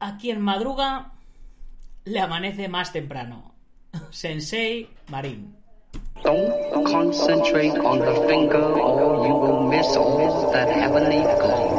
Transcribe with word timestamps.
a 0.00 0.16
quien 0.16 0.40
madruga 0.40 1.12
le 2.04 2.20
amanece 2.20 2.68
más 2.68 2.92
temprano. 2.92 3.54
Sensei 4.10 4.88
Marín. 5.08 5.54
Don't 6.22 6.84
concentrate 6.84 7.78
on 7.78 7.98
the 8.00 8.14
finger 8.28 8.62
or 8.62 9.26
you 9.26 9.34
will 9.34 9.68
miss 9.68 9.96
all 9.96 10.50
that 10.52 10.68
heavenly 10.68 11.22
glory. 11.40 11.69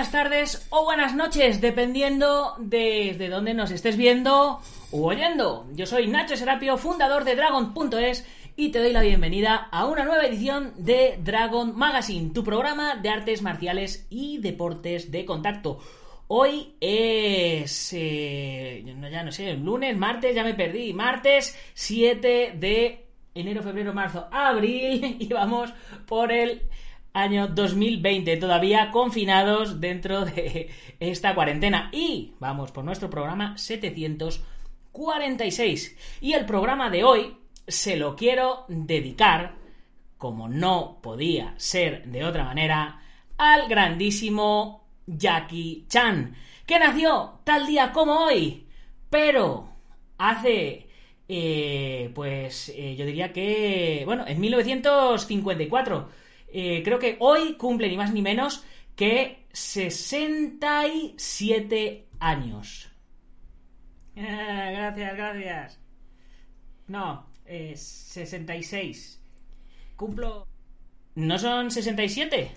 Buenas 0.00 0.12
tardes 0.12 0.66
o 0.70 0.84
buenas 0.84 1.14
noches, 1.14 1.60
dependiendo 1.60 2.54
de, 2.58 3.14
de 3.18 3.28
dónde 3.28 3.52
nos 3.52 3.70
estés 3.70 3.98
viendo 3.98 4.58
u 4.92 5.04
oyendo. 5.04 5.66
Yo 5.74 5.84
soy 5.84 6.08
Nacho 6.08 6.38
Serapio, 6.38 6.78
fundador 6.78 7.24
de 7.24 7.36
Dragon.es 7.36 8.26
y 8.56 8.70
te 8.70 8.78
doy 8.78 8.94
la 8.94 9.02
bienvenida 9.02 9.68
a 9.70 9.84
una 9.84 10.06
nueva 10.06 10.24
edición 10.24 10.72
de 10.78 11.18
Dragon 11.22 11.76
Magazine, 11.76 12.30
tu 12.32 12.42
programa 12.42 12.96
de 12.96 13.10
artes 13.10 13.42
marciales 13.42 14.06
y 14.08 14.38
deportes 14.38 15.10
de 15.10 15.26
contacto. 15.26 15.80
Hoy 16.28 16.76
es. 16.80 17.92
eh, 17.92 18.82
ya 19.12 19.22
no 19.22 19.32
sé, 19.32 19.52
lunes, 19.52 19.94
martes, 19.98 20.34
ya 20.34 20.44
me 20.44 20.54
perdí. 20.54 20.94
Martes 20.94 21.54
7 21.74 22.54
de 22.56 23.04
enero, 23.34 23.62
febrero, 23.62 23.92
marzo, 23.92 24.28
abril. 24.32 25.18
Y 25.20 25.28
vamos 25.28 25.74
por 26.06 26.32
el 26.32 26.62
año 27.12 27.48
2020, 27.48 28.36
todavía 28.36 28.90
confinados 28.90 29.80
dentro 29.80 30.24
de 30.24 30.70
esta 31.00 31.34
cuarentena. 31.34 31.90
Y 31.92 32.34
vamos 32.38 32.70
por 32.72 32.84
nuestro 32.84 33.10
programa 33.10 33.58
746. 33.58 35.96
Y 36.20 36.34
el 36.34 36.46
programa 36.46 36.88
de 36.90 37.02
hoy 37.04 37.36
se 37.66 37.96
lo 37.96 38.14
quiero 38.16 38.64
dedicar, 38.68 39.56
como 40.18 40.48
no 40.48 40.98
podía 41.02 41.54
ser 41.56 42.04
de 42.06 42.24
otra 42.24 42.44
manera, 42.44 43.02
al 43.38 43.68
grandísimo 43.68 44.84
Jackie 45.06 45.86
Chan, 45.88 46.36
que 46.66 46.78
nació 46.78 47.40
tal 47.44 47.66
día 47.66 47.90
como 47.92 48.26
hoy, 48.26 48.66
pero 49.08 49.70
hace, 50.18 50.88
eh, 51.26 52.10
pues 52.14 52.68
eh, 52.76 52.94
yo 52.96 53.06
diría 53.06 53.32
que, 53.32 54.02
bueno, 54.04 54.24
en 54.26 54.38
1954. 54.40 56.20
Eh, 56.52 56.82
creo 56.84 56.98
que 56.98 57.16
hoy 57.20 57.54
cumple 57.54 57.88
ni 57.88 57.96
más 57.96 58.12
ni 58.12 58.22
menos 58.22 58.64
que 58.96 59.46
67 59.52 62.08
años. 62.18 62.90
Ah, 64.16 64.70
gracias, 64.72 65.16
gracias. 65.16 65.78
No, 66.88 67.24
eh, 67.46 67.76
66. 67.76 69.22
Cumplo... 69.96 70.48
¿No 71.14 71.38
son 71.38 71.70
67? 71.70 72.50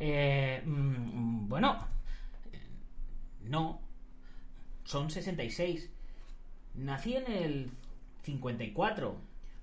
Eh, 0.00 0.60
mm, 0.64 1.48
bueno, 1.48 1.86
no, 3.42 3.80
son 4.84 5.10
66. 5.10 5.90
Nací 6.74 7.16
en 7.16 7.30
el 7.30 7.70
54. 8.22 9.16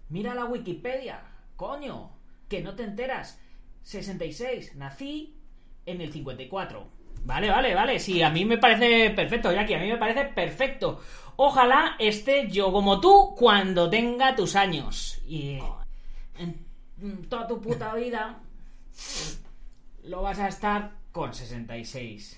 Mira 0.10 0.36
la 0.36 0.46
Wikipedia, 0.46 1.24
coño, 1.56 2.12
que 2.52 2.62
no 2.62 2.76
te 2.76 2.84
enteras. 2.84 3.40
66, 3.84 4.76
nací 4.76 5.38
en 5.86 6.02
el 6.02 6.12
54. 6.12 6.86
Vale, 7.24 7.50
vale, 7.50 7.74
vale. 7.74 7.98
Sí, 7.98 8.22
a 8.22 8.30
mí 8.30 8.44
me 8.44 8.58
parece 8.58 9.12
perfecto, 9.12 9.54
Jackie. 9.54 9.76
A 9.76 9.80
mí 9.80 9.88
me 9.88 9.98
parece 9.98 10.26
perfecto. 10.26 11.00
Ojalá 11.38 11.96
esté 11.98 12.50
yo 12.50 12.74
como 12.74 13.00
tú 13.00 13.34
cuando 13.38 13.90
tenga 13.90 14.36
tus 14.36 14.58
años. 14.58 15.22
Y 15.26 15.60
en 16.38 17.26
toda 17.30 17.48
tu 17.48 17.62
puta 17.62 17.96
vida 17.96 18.40
lo 20.04 20.22
vas 20.22 20.40
a 20.40 20.50
estar 20.50 20.92
con 21.14 21.34
66. 21.34 22.38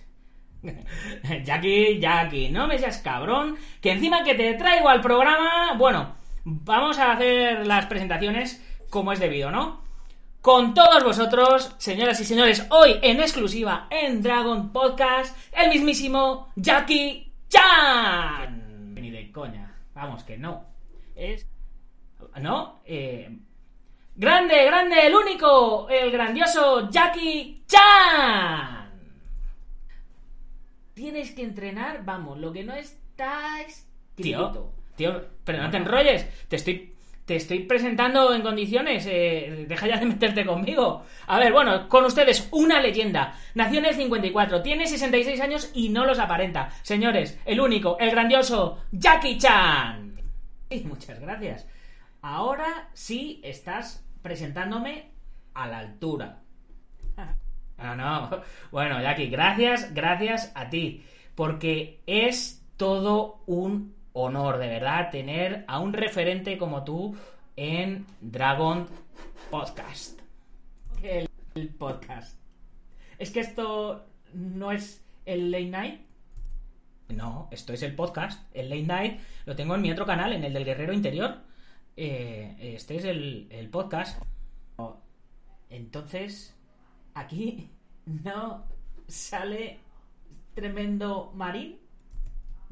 Jackie, 1.43 1.99
Jackie, 1.99 2.49
no 2.51 2.67
me 2.67 2.77
seas 2.77 2.99
cabrón. 2.99 3.57
Que 3.81 3.93
encima 3.93 4.23
que 4.23 4.35
te 4.35 4.53
traigo 4.53 4.89
al 4.89 5.01
programa. 5.01 5.73
Bueno, 5.75 6.13
vamos 6.43 6.99
a 6.99 7.13
hacer 7.13 7.65
las 7.65 7.87
presentaciones 7.87 8.63
como 8.91 9.11
es 9.11 9.19
debido, 9.19 9.49
¿no? 9.49 9.82
Con 10.43 10.73
todos 10.73 11.01
vosotros, 11.05 11.73
señoras 11.77 12.19
y 12.19 12.25
señores, 12.25 12.67
hoy 12.69 12.99
en 13.01 13.21
exclusiva 13.21 13.87
en 13.89 14.21
Dragon 14.21 14.73
Podcast, 14.73 15.37
el 15.53 15.69
mismísimo 15.69 16.51
Jackie 16.57 17.31
Chan. 17.47 18.93
Ni 18.93 19.09
de 19.09 19.31
coña. 19.31 19.73
Vamos, 19.95 20.25
que 20.25 20.37
no. 20.37 20.65
Es. 21.15 21.47
¿No? 22.41 22.81
Eh. 22.83 23.37
Grande, 24.17 24.65
grande, 24.65 25.07
el 25.07 25.15
único, 25.15 25.87
el 25.87 26.11
grandioso 26.11 26.89
Jackie 26.89 27.63
Chan. 27.65 28.91
Tienes 30.93 31.31
que 31.31 31.43
entrenar, 31.43 32.03
vamos, 32.03 32.37
lo 32.37 32.51
que 32.51 32.65
no 32.65 32.73
está 32.73 33.61
escrito. 33.61 34.51
Tío, 34.51 34.73
tío, 34.97 35.25
pero 35.45 35.63
no 35.63 35.71
te 35.71 35.77
enrolles. 35.77 36.27
Te 36.49 36.57
estoy, 36.57 36.92
te 37.25 37.35
estoy 37.37 37.59
presentando 37.59 38.33
en 38.33 38.41
condiciones. 38.41 39.05
eh, 39.07 39.65
deja 39.67 39.87
ya 39.87 39.97
de 39.97 40.05
meterte 40.05 40.45
conmigo. 40.45 41.03
A 41.27 41.39
ver, 41.39 41.53
bueno, 41.53 41.87
con 41.87 42.05
ustedes, 42.05 42.47
una 42.51 42.81
leyenda. 42.81 43.35
Nació 43.55 43.79
en 43.79 43.85
el 43.85 43.95
54, 43.95 44.61
tiene 44.61 44.87
66 44.87 45.39
años 45.41 45.71
y 45.73 45.89
no 45.89 46.05
los 46.05 46.19
aparenta. 46.19 46.69
Señores, 46.81 47.39
el 47.45 47.59
único, 47.61 47.97
el 47.99 48.11
grandioso 48.11 48.79
Jackie 48.91 49.37
Chan. 49.37 50.19
Y 50.69 50.81
muchas 50.81 51.19
gracias. 51.19 51.67
Ahora 52.21 52.89
sí 52.93 53.41
estás 53.43 54.05
presentándome 54.21 55.11
a 55.53 55.67
la 55.67 55.79
altura. 55.79 56.39
Ah, 57.77 57.95
no. 57.95 58.41
Bueno, 58.71 59.01
Jackie, 59.01 59.27
gracias, 59.27 59.93
gracias 59.93 60.51
a 60.55 60.69
ti. 60.69 61.03
Porque 61.35 62.01
es 62.05 62.65
todo 62.77 63.43
un 63.45 63.95
honor, 64.13 64.57
de 64.57 64.67
verdad, 64.67 65.09
tener 65.11 65.65
a 65.67 65.79
un 65.79 65.93
referente 65.93 66.57
como 66.57 66.83
tú 66.83 67.15
en 67.55 68.05
Dragon 68.21 68.87
Podcast. 69.49 70.19
El, 71.01 71.29
el 71.55 71.69
podcast. 71.69 72.39
Es 73.17 73.31
que 73.31 73.41
esto 73.41 74.05
no 74.33 74.71
es 74.71 75.03
el 75.25 75.51
late 75.51 75.69
night. 75.69 76.01
No, 77.09 77.47
esto 77.51 77.73
es 77.73 77.83
el 77.83 77.95
podcast. 77.95 78.43
El 78.55 78.69
late 78.69 78.83
night 78.83 79.19
lo 79.45 79.55
tengo 79.55 79.75
en 79.75 79.81
mi 79.81 79.91
otro 79.91 80.05
canal, 80.05 80.33
en 80.33 80.43
el 80.43 80.53
del 80.53 80.65
Guerrero 80.65 80.93
Interior. 80.93 81.37
Eh, 81.95 82.55
este 82.59 82.95
es 82.95 83.05
el, 83.05 83.47
el 83.51 83.69
podcast. 83.69 84.21
Entonces, 85.69 86.55
aquí 87.13 87.69
no 88.05 88.65
sale 89.07 89.79
tremendo 90.53 91.31
Marín. 91.35 91.79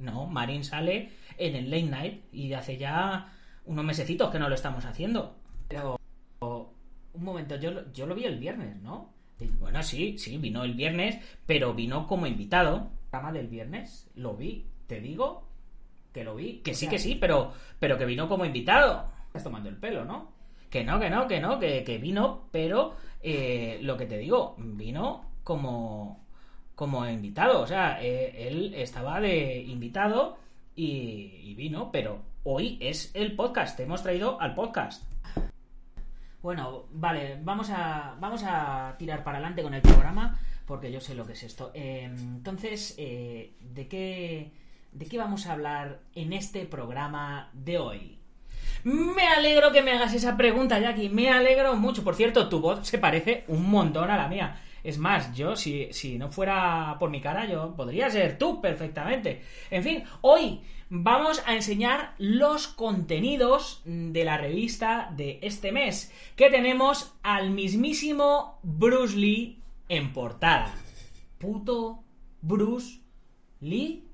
No, 0.01 0.25
Marín 0.25 0.63
sale 0.63 1.11
en 1.37 1.55
el 1.55 1.69
late 1.69 1.83
night 1.83 2.23
y 2.33 2.53
hace 2.53 2.77
ya 2.77 3.31
unos 3.65 3.85
mesecitos 3.85 4.29
que 4.31 4.39
no 4.39 4.49
lo 4.49 4.55
estamos 4.55 4.83
haciendo. 4.85 5.35
Pero, 5.67 5.97
un 6.41 7.23
momento, 7.23 7.55
yo, 7.57 7.71
lo- 7.71 7.91
yo 7.93 8.05
lo 8.05 8.15
vi 8.15 8.25
el 8.25 8.39
viernes, 8.39 8.81
¿no? 8.81 9.13
Bueno, 9.59 9.81
sí, 9.81 10.17
sí, 10.19 10.37
vino 10.37 10.63
el 10.63 10.73
viernes, 10.75 11.17
pero 11.47 11.73
vino 11.73 12.07
como 12.07 12.27
invitado. 12.27 12.75
El 13.05 13.09
programa 13.09 13.31
del 13.33 13.47
viernes 13.47 14.09
lo 14.15 14.35
vi, 14.35 14.67
te 14.87 15.01
digo 15.01 15.47
que 16.13 16.23
lo 16.23 16.35
vi. 16.35 16.57
Que 16.59 16.73
sí, 16.75 16.87
que 16.87 16.99
sí, 16.99 17.15
pero, 17.15 17.51
pero 17.79 17.97
que 17.97 18.05
vino 18.05 18.27
como 18.29 18.45
invitado. 18.45 19.09
Estás 19.27 19.43
tomando 19.43 19.69
el 19.69 19.77
pelo, 19.77 20.05
¿no? 20.05 20.31
Que 20.69 20.83
no, 20.83 20.99
que 20.99 21.09
no, 21.09 21.27
que 21.27 21.39
no, 21.39 21.59
que, 21.59 21.83
que 21.83 21.97
vino, 21.97 22.47
pero 22.51 22.95
eh, 23.21 23.79
lo 23.81 23.97
que 23.97 24.05
te 24.05 24.17
digo, 24.17 24.55
vino 24.57 25.31
como, 25.43 26.23
como 26.81 27.07
invitado. 27.07 27.61
O 27.61 27.67
sea, 27.67 28.01
eh, 28.01 28.47
él 28.47 28.73
estaba 28.73 29.21
de 29.21 29.61
invitado 29.61 30.39
y, 30.75 31.53
vino, 31.53 31.91
pero 31.91 32.23
hoy 32.43 32.79
es 32.81 33.11
el 33.13 33.35
podcast. 33.35 33.77
Te 33.77 33.83
hemos 33.83 34.01
traído 34.01 34.41
al 34.41 34.55
podcast. 34.55 35.03
Bueno, 36.41 36.85
vale, 36.91 37.37
vamos 37.43 37.69
a, 37.69 38.15
vamos 38.19 38.41
a 38.43 38.95
tirar 38.97 39.23
para 39.23 39.37
adelante 39.37 39.61
con 39.61 39.75
el 39.75 39.83
programa 39.83 40.39
porque 40.65 40.91
yo 40.91 40.99
sé 40.99 41.13
lo 41.13 41.23
que 41.23 41.33
es 41.33 41.43
esto. 41.43 41.69
Eh, 41.75 42.05
entonces, 42.05 42.95
eh, 42.97 43.53
¿de 43.59 43.87
qué, 43.87 44.51
¿de 44.91 45.05
qué 45.05 45.19
vamos 45.19 45.45
a 45.45 45.53
hablar 45.53 45.99
en 46.15 46.33
este 46.33 46.65
programa 46.65 47.51
de 47.53 47.77
hoy? 47.77 48.17
Me 48.85 49.27
alegro 49.27 49.71
que 49.71 49.83
me 49.83 49.91
hagas 49.91 50.15
esa 50.15 50.35
pregunta, 50.35 50.79
Jackie. 50.79 51.09
Me 51.09 51.29
alegro 51.29 51.75
mucho. 51.75 52.03
Por 52.03 52.15
cierto, 52.15 52.49
tu 52.49 52.59
voz 52.59 52.87
se 52.87 52.97
parece 52.97 53.43
un 53.49 53.69
montón 53.69 54.09
a 54.09 54.17
la 54.17 54.27
mía. 54.27 54.59
Es 54.83 54.97
más, 54.97 55.33
yo, 55.35 55.55
si, 55.55 55.87
si 55.91 56.17
no 56.17 56.31
fuera 56.31 56.95
por 56.99 57.09
mi 57.09 57.21
cara, 57.21 57.45
yo 57.47 57.75
podría 57.75 58.09
ser 58.09 58.37
tú 58.37 58.61
perfectamente. 58.61 59.41
En 59.69 59.83
fin, 59.83 60.03
hoy 60.21 60.61
vamos 60.89 61.41
a 61.45 61.55
enseñar 61.55 62.15
los 62.17 62.67
contenidos 62.67 63.81
de 63.85 64.25
la 64.25 64.37
revista 64.37 65.11
de 65.15 65.39
este 65.41 65.71
mes, 65.71 66.11
que 66.35 66.49
tenemos 66.49 67.13
al 67.23 67.51
mismísimo 67.51 68.59
Bruce 68.63 69.15
Lee 69.15 69.61
en 69.87 70.11
portada. 70.11 70.73
Puto 71.37 72.03
Bruce 72.41 72.99
Lee. 73.61 74.07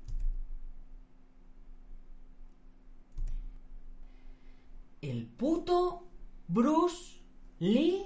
El 5.00 5.26
puto 5.26 6.06
Bruce 6.46 7.20
Lee. 7.58 8.04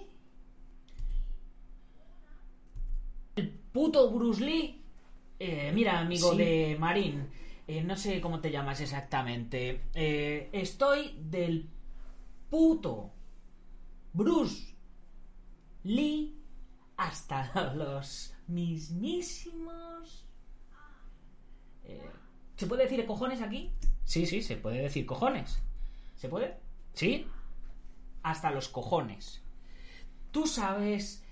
El 3.37 3.49
puto 3.73 4.11
Bruce 4.11 4.45
Lee. 4.45 4.83
Eh, 5.39 5.73
mira, 5.75 5.99
amigo 6.01 6.33
Sí. 6.33 6.39
de 6.39 6.77
Marín. 6.79 7.29
eh, 7.69 7.83
no 7.83 7.97
sé 7.97 8.21
cómo 8.21 8.41
te 8.41 8.51
llamas 8.51 8.81
exactamente. 8.81 9.83
Eh, 9.95 10.51
estoy 10.53 11.17
del 11.21 11.69
puto 12.51 13.13
Bruce 14.13 14.75
Lee 15.85 16.37
hasta 16.97 17.73
los 17.75 18.35
mismísimos. 18.49 20.27
¿Se 22.57 22.67
puede 22.67 22.85
decir 22.85 23.05
cojones 23.07 23.41
aquí? 23.43 23.73
Sí, 24.05 24.27
sí, 24.27 24.43
se 24.43 24.57
puede 24.57 24.83
decir 24.83 25.07
cojones. 25.07 25.61
¿Se 26.17 26.29
puede? 26.29 26.57
¿Sí? 26.93 27.27
Hasta 28.23 28.51
los 28.51 28.69
cojones. 28.69 29.43
¿Tú 30.31 30.47
sabes 30.47 31.25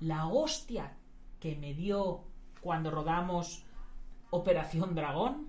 la 0.00 0.26
hostia 0.26 0.96
que 1.40 1.56
me 1.56 1.74
dio 1.74 2.24
cuando 2.60 2.90
rodamos 2.90 3.64
Operación 4.30 4.94
Dragón? 4.94 5.48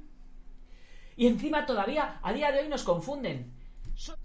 Y 1.15 1.27
encima 1.27 1.65
todavía 1.65 2.19
a 2.21 2.31
día 2.33 2.51
de 2.51 2.59
hoy 2.59 2.67
nos 2.69 2.83
confunden. 2.83 3.51
So- 3.95 4.15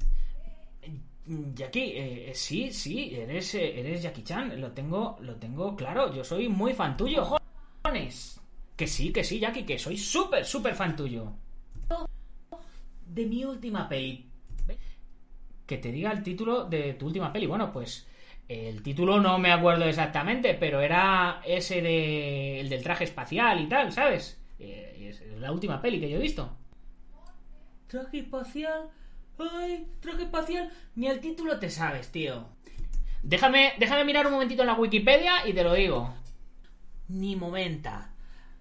Jackie, 1.54 1.92
eh, 1.94 2.32
sí, 2.34 2.72
sí, 2.72 3.14
eres, 3.14 3.54
eh, 3.54 3.78
eres 3.78 4.02
Jackie 4.02 4.24
Chan, 4.24 4.60
lo 4.60 4.72
tengo, 4.72 5.16
lo 5.20 5.36
tengo 5.36 5.76
claro, 5.76 6.12
yo 6.12 6.24
soy 6.24 6.48
muy 6.48 6.74
fan 6.74 6.96
tuyo, 6.96 7.38
cojones. 7.84 8.40
Que 8.76 8.86
sí, 8.88 9.12
que 9.12 9.22
sí, 9.22 9.38
Jackie, 9.38 9.64
que 9.64 9.78
soy 9.78 9.96
súper, 9.96 10.44
súper 10.44 10.74
fan 10.74 10.96
tuyo. 10.96 11.32
De 13.06 13.26
mi 13.26 13.44
última 13.44 13.88
peli. 13.88 14.28
Que 15.66 15.78
te 15.78 15.92
diga 15.92 16.10
el 16.10 16.22
título 16.22 16.64
de 16.64 16.94
tu 16.94 17.06
última 17.06 17.32
peli. 17.32 17.46
Bueno, 17.46 17.72
pues 17.72 18.06
el 18.52 18.82
título 18.82 19.20
no 19.20 19.38
me 19.38 19.52
acuerdo 19.52 19.84
exactamente, 19.84 20.54
pero 20.54 20.80
era 20.80 21.40
ese 21.44 21.80
de 21.82 22.60
el 22.60 22.68
del 22.68 22.82
traje 22.82 23.04
espacial 23.04 23.60
y 23.60 23.68
tal, 23.68 23.92
¿sabes? 23.92 24.40
Eh, 24.58 25.08
es 25.08 25.20
es 25.20 25.40
la 25.40 25.52
última 25.52 25.80
peli 25.80 26.00
que 26.00 26.10
yo 26.10 26.18
he 26.18 26.22
visto. 26.22 26.56
Traje 27.86 28.20
espacial. 28.20 28.90
Ay, 29.38 29.86
traje 30.00 30.24
espacial. 30.24 30.70
Ni 30.94 31.08
el 31.08 31.20
título 31.20 31.58
te 31.58 31.70
sabes, 31.70 32.10
tío. 32.10 32.46
Déjame, 33.22 33.74
déjame 33.78 34.04
mirar 34.04 34.26
un 34.26 34.32
momentito 34.32 34.62
en 34.62 34.68
la 34.68 34.74
Wikipedia 34.74 35.46
y 35.46 35.52
te 35.52 35.62
lo 35.62 35.74
digo. 35.74 36.14
Ni 37.08 37.36
momenta. 37.36 38.12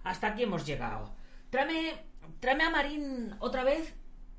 Hasta 0.03 0.27
aquí 0.27 0.43
hemos 0.43 0.65
llegado. 0.65 1.13
Tráeme, 1.49 1.93
tráeme 2.39 2.63
a 2.63 2.69
Marín 2.69 3.35
otra 3.39 3.63
vez 3.63 3.95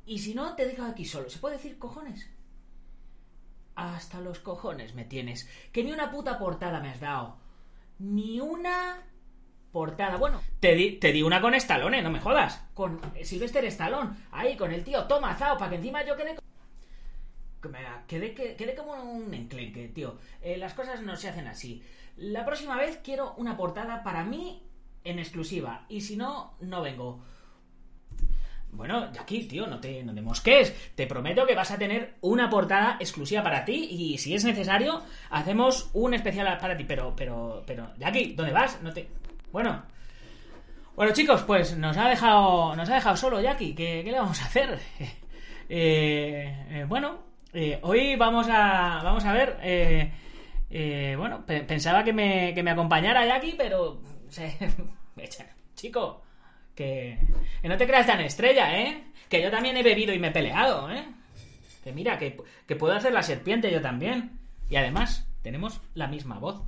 y 0.07 0.19
si 0.19 0.35
no, 0.35 0.55
te 0.55 0.67
dejo 0.67 0.85
aquí 0.85 1.05
solo. 1.05 1.31
¿Se 1.31 1.39
puede 1.39 1.57
decir 1.57 1.79
cojones? 1.79 2.29
Hasta 3.75 4.21
los 4.21 4.39
cojones 4.39 4.95
me 4.95 5.05
tienes. 5.05 5.49
Que 5.73 5.83
ni 5.85 5.93
una 5.93 6.11
puta 6.11 6.39
portada 6.39 6.81
me 6.81 6.91
has 6.91 7.01
dado. 7.01 7.37
Ni 7.99 8.41
una 8.41 9.03
portada. 9.71 10.17
Bueno, 10.19 10.41
te 10.61 10.75
di, 10.75 10.93
te 10.99 11.13
di 11.13 11.23
una 11.23 11.41
con 11.41 11.55
Stallone, 11.55 12.03
no 12.03 12.11
me 12.11 12.21
jodas. 12.21 12.63
Con 12.75 13.01
Sylvester 13.23 13.65
Stallone. 13.67 14.11
Ahí, 14.31 14.57
con 14.57 14.73
el 14.73 14.85
tío 14.85 15.05
Toma 15.05 15.35
Zao, 15.35 15.57
para 15.57 15.71
que 15.71 15.77
encima 15.77 16.05
yo 16.05 16.17
quede... 16.17 16.37
me- 17.71 18.35
quedé 18.57 18.75
como 18.75 18.95
un 18.95 19.33
enclenque, 19.33 19.89
tío. 19.89 20.19
Eh, 20.41 20.57
las 20.57 20.75
cosas 20.75 21.01
no 21.03 21.17
se 21.17 21.29
hacen 21.29 21.47
así. 21.47 21.83
La 22.17 22.45
próxima 22.45 22.77
vez 22.77 22.99
quiero 23.03 23.35
una 23.37 23.57
portada 23.57 24.03
para 24.03 24.25
mí 24.25 24.63
en 25.05 25.19
exclusiva. 25.19 25.87
Y 25.89 26.01
si 26.03 26.17
no, 26.17 26.55
no 26.61 26.83
vengo. 26.83 27.25
Bueno, 28.73 29.13
Jackie, 29.13 29.45
tío, 29.45 29.67
no 29.67 29.79
te, 29.81 30.03
no 30.03 30.15
te 30.15 30.23
mosques. 30.23 30.93
Te 30.95 31.07
prometo 31.07 31.47
que 31.47 31.55
vas 31.55 31.71
a 31.71 31.79
tener 31.79 32.15
una 32.23 32.49
portada 32.49 32.97
exclusiva 33.01 33.43
para 33.43 33.65
ti 33.65 33.87
y 33.91 34.19
si 34.19 34.35
es 34.35 34.45
necesario, 34.45 35.03
hacemos 35.31 35.91
un 35.93 36.15
especial 36.15 36.57
para 36.59 36.77
ti. 36.77 36.85
Pero, 36.85 37.15
pero, 37.15 37.63
pero, 37.67 37.93
Jackie, 37.99 38.33
¿dónde 38.35 38.53
vas? 38.53 38.81
No 38.83 38.93
te... 38.93 39.09
Bueno. 39.53 39.83
Bueno, 40.97 41.13
chicos, 41.13 41.43
pues 41.43 41.77
nos 41.77 41.97
ha 41.97 42.09
dejado, 42.09 42.75
nos 42.77 42.89
ha 42.89 42.95
dejado 42.95 43.17
solo 43.17 43.41
Jackie. 43.41 43.75
¿Qué, 43.75 44.03
qué 44.05 44.11
le 44.11 44.19
vamos 44.19 44.41
a 44.43 44.47
hacer? 44.47 44.79
Eh, 45.75 46.67
eh, 46.71 46.85
bueno, 46.87 47.19
eh, 47.55 47.79
hoy 47.83 48.15
vamos 48.17 48.47
a, 48.51 49.01
vamos 49.03 49.25
a 49.25 49.33
ver... 49.33 49.57
eh, 49.63 51.15
bueno, 51.17 51.47
pe- 51.47 51.63
pensaba 51.63 52.05
que 52.05 52.13
me, 52.13 52.53
que 52.55 52.63
me 52.63 52.71
acompañara 52.73 53.25
Jackie, 53.25 53.55
pero... 53.57 54.03
Chico, 55.75 56.23
que, 56.75 57.19
que 57.61 57.69
no 57.69 57.77
te 57.77 57.87
creas 57.87 58.07
tan 58.07 58.21
estrella, 58.21 58.79
¿eh? 58.79 59.05
Que 59.29 59.43
yo 59.43 59.51
también 59.51 59.77
he 59.77 59.83
bebido 59.83 60.13
y 60.13 60.19
me 60.19 60.29
he 60.29 60.33
peleado, 60.33 60.91
¿eh? 60.91 61.05
Que 61.83 61.93
mira, 61.93 62.19
que, 62.19 62.37
que 62.67 62.77
puedo 62.77 62.95
hacer 62.95 63.13
la 63.13 63.23
serpiente 63.23 63.71
yo 63.71 63.81
también. 63.81 64.39
Y 64.71 64.77
además, 64.77 65.29
tenemos 65.43 65.81
la 65.95 66.07
misma 66.07 66.39
voz. 66.39 66.63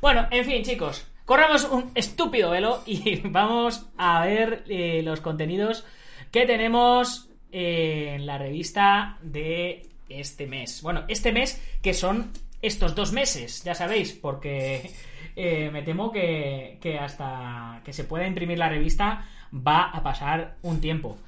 Bueno, 0.00 0.26
en 0.30 0.44
fin, 0.44 0.62
chicos, 0.62 1.06
corramos 1.24 1.64
un 1.64 1.90
estúpido 1.94 2.50
velo 2.50 2.82
y 2.86 3.20
vamos 3.24 3.86
a 3.96 4.24
ver 4.24 4.64
eh, 4.68 5.02
los 5.02 5.20
contenidos 5.20 5.84
que 6.30 6.46
tenemos 6.46 7.28
eh, 7.50 8.14
en 8.16 8.26
la 8.26 8.38
revista 8.38 9.18
de 9.22 9.88
este 10.08 10.46
mes. 10.46 10.82
Bueno, 10.82 11.04
este 11.08 11.32
mes 11.32 11.62
que 11.82 11.94
son 11.94 12.32
estos 12.62 12.94
dos 12.94 13.12
meses, 13.12 13.62
ya 13.64 13.74
sabéis, 13.74 14.12
porque 14.12 14.90
eh, 15.36 15.70
me 15.70 15.82
temo 15.82 16.10
que, 16.10 16.78
que 16.80 16.98
hasta 16.98 17.82
que 17.84 17.92
se 17.92 18.04
pueda 18.04 18.26
imprimir 18.26 18.58
la 18.58 18.68
revista 18.68 19.28
va 19.52 19.90
a 19.90 20.02
pasar 20.02 20.56
un 20.62 20.80
tiempo. 20.80 21.18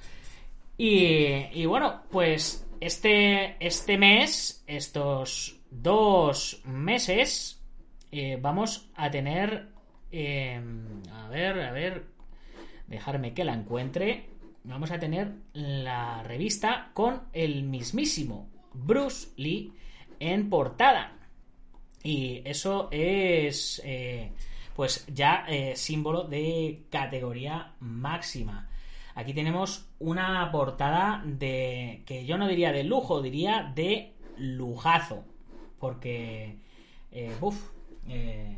Y, 0.76 1.66
bueno, 1.66 2.02
pues 2.10 2.66
este, 2.80 3.56
este 3.64 3.98
mes, 3.98 4.64
estos 4.66 5.60
dos 5.70 6.62
meses, 6.64 7.62
eh, 8.10 8.38
vamos 8.40 8.90
a 8.96 9.10
tener... 9.10 9.68
eh, 10.10 10.60
a 11.12 11.28
ver, 11.28 11.60
a 11.60 11.72
ver, 11.72 12.06
dejarme 12.86 13.34
que 13.34 13.44
la 13.44 13.54
encuentre. 13.54 14.30
Vamos 14.64 14.90
a 14.90 14.98
tener 14.98 15.32
la 15.52 16.22
revista 16.22 16.90
con 16.94 17.22
el 17.32 17.64
mismísimo 17.64 18.48
Bruce 18.72 19.28
Lee 19.36 19.72
en 20.20 20.48
portada. 20.48 21.12
Y 22.04 22.42
eso 22.44 22.88
es, 22.92 23.80
eh, 23.82 24.30
pues 24.76 25.06
ya 25.12 25.46
eh, 25.48 25.74
símbolo 25.74 26.24
de 26.24 26.82
categoría 26.90 27.74
máxima. 27.80 28.68
Aquí 29.14 29.32
tenemos 29.32 29.88
una 30.00 30.50
portada 30.52 31.22
de, 31.24 32.02
que 32.04 32.26
yo 32.26 32.36
no 32.36 32.46
diría 32.46 32.72
de 32.72 32.84
lujo, 32.84 33.22
diría 33.22 33.72
de 33.74 34.12
lujazo. 34.36 35.24
Porque, 35.78 36.58
eh, 37.10 37.32
eh, 38.08 38.53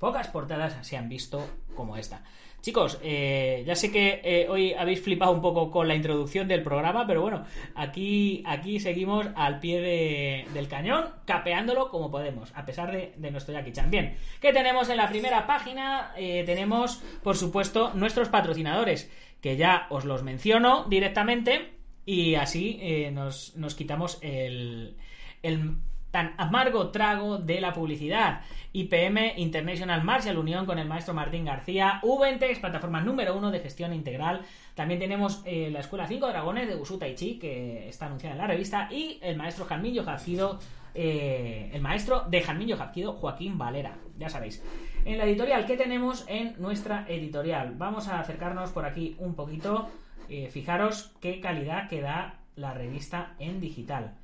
pocas 0.00 0.26
portadas 0.28 0.76
se 0.84 0.96
han 0.96 1.08
visto 1.08 1.46
como 1.76 1.96
esta. 1.96 2.24
Chicos, 2.62 2.98
eh, 3.02 3.62
ya 3.66 3.74
sé 3.74 3.90
que 3.90 4.20
eh, 4.22 4.46
hoy 4.50 4.74
habéis 4.74 5.00
flipado 5.02 5.32
un 5.32 5.40
poco 5.40 5.70
con 5.70 5.88
la 5.88 5.94
introducción 5.94 6.46
del 6.46 6.62
programa, 6.62 7.06
pero 7.06 7.22
bueno, 7.22 7.44
aquí, 7.74 8.42
aquí 8.46 8.80
seguimos 8.80 9.26
al 9.34 9.60
pie 9.60 9.80
de- 9.80 10.46
del 10.52 10.68
cañón, 10.68 11.06
capeándolo 11.24 11.88
como 11.88 12.10
podemos, 12.10 12.52
a 12.54 12.66
pesar 12.66 12.92
de, 12.92 13.30
nuestro 13.30 13.54
Jackie 13.54 13.72
Chan. 13.72 13.90
Bien, 13.90 14.14
¿qué 14.42 14.52
tenemos 14.52 14.90
en 14.90 14.98
la 14.98 15.08
primera 15.08 15.46
página? 15.46 16.12
Eh, 16.18 16.42
tenemos, 16.44 17.02
por 17.22 17.36
supuesto, 17.38 17.92
nuestros 17.94 18.28
patrocinadores, 18.28 19.10
que 19.40 19.56
ya 19.56 19.86
os 19.88 20.04
los 20.04 20.22
menciono 20.22 20.84
directamente, 20.84 21.70
y 22.04 22.34
así 22.34 22.78
nos, 23.12 23.56
nos 23.56 23.74
quitamos 23.74 24.18
el, 24.20 24.96
el 25.42 25.76
tan 26.10 26.34
amargo 26.38 26.90
trago 26.90 27.38
de 27.38 27.60
la 27.60 27.72
publicidad. 27.72 28.42
IPM 28.72 29.34
International 29.36 30.04
Martial 30.04 30.38
Unión 30.38 30.64
con 30.64 30.78
el 30.78 30.86
maestro 30.86 31.12
Martín 31.14 31.44
García, 31.44 32.00
Ubentex, 32.02 32.60
plataforma 32.60 33.00
número 33.00 33.36
uno 33.36 33.50
de 33.50 33.60
gestión 33.60 33.92
integral. 33.92 34.42
También 34.74 35.00
tenemos 35.00 35.42
eh, 35.44 35.70
la 35.72 35.80
Escuela 35.80 36.06
5 36.06 36.28
Dragones 36.28 36.68
de 36.68 36.76
Usu 36.76 36.98
Tai 36.98 37.14
Chi, 37.14 37.38
que 37.38 37.88
está 37.88 38.06
anunciada 38.06 38.34
en 38.34 38.40
la 38.40 38.46
revista, 38.46 38.88
y 38.90 39.18
el 39.22 39.36
maestro 39.36 39.64
Jalmillo 39.64 40.04
Jazquido, 40.04 40.60
eh, 40.94 41.70
el 41.72 41.80
maestro 41.80 42.24
de 42.28 42.40
Jalmillo 42.42 42.76
Jazquido, 42.76 43.14
Joaquín 43.14 43.58
Valera. 43.58 43.96
Ya 44.18 44.28
sabéis. 44.28 44.62
En 45.04 45.18
la 45.18 45.24
editorial, 45.24 45.66
¿qué 45.66 45.76
tenemos 45.76 46.24
en 46.28 46.54
nuestra 46.58 47.06
editorial? 47.08 47.74
Vamos 47.76 48.08
a 48.08 48.20
acercarnos 48.20 48.70
por 48.70 48.84
aquí 48.84 49.16
un 49.18 49.34
poquito. 49.34 49.88
Eh, 50.28 50.48
fijaros 50.48 51.12
qué 51.20 51.40
calidad 51.40 51.88
que 51.88 52.00
da 52.00 52.38
la 52.54 52.72
revista 52.72 53.34
en 53.38 53.60
digital. 53.60 54.14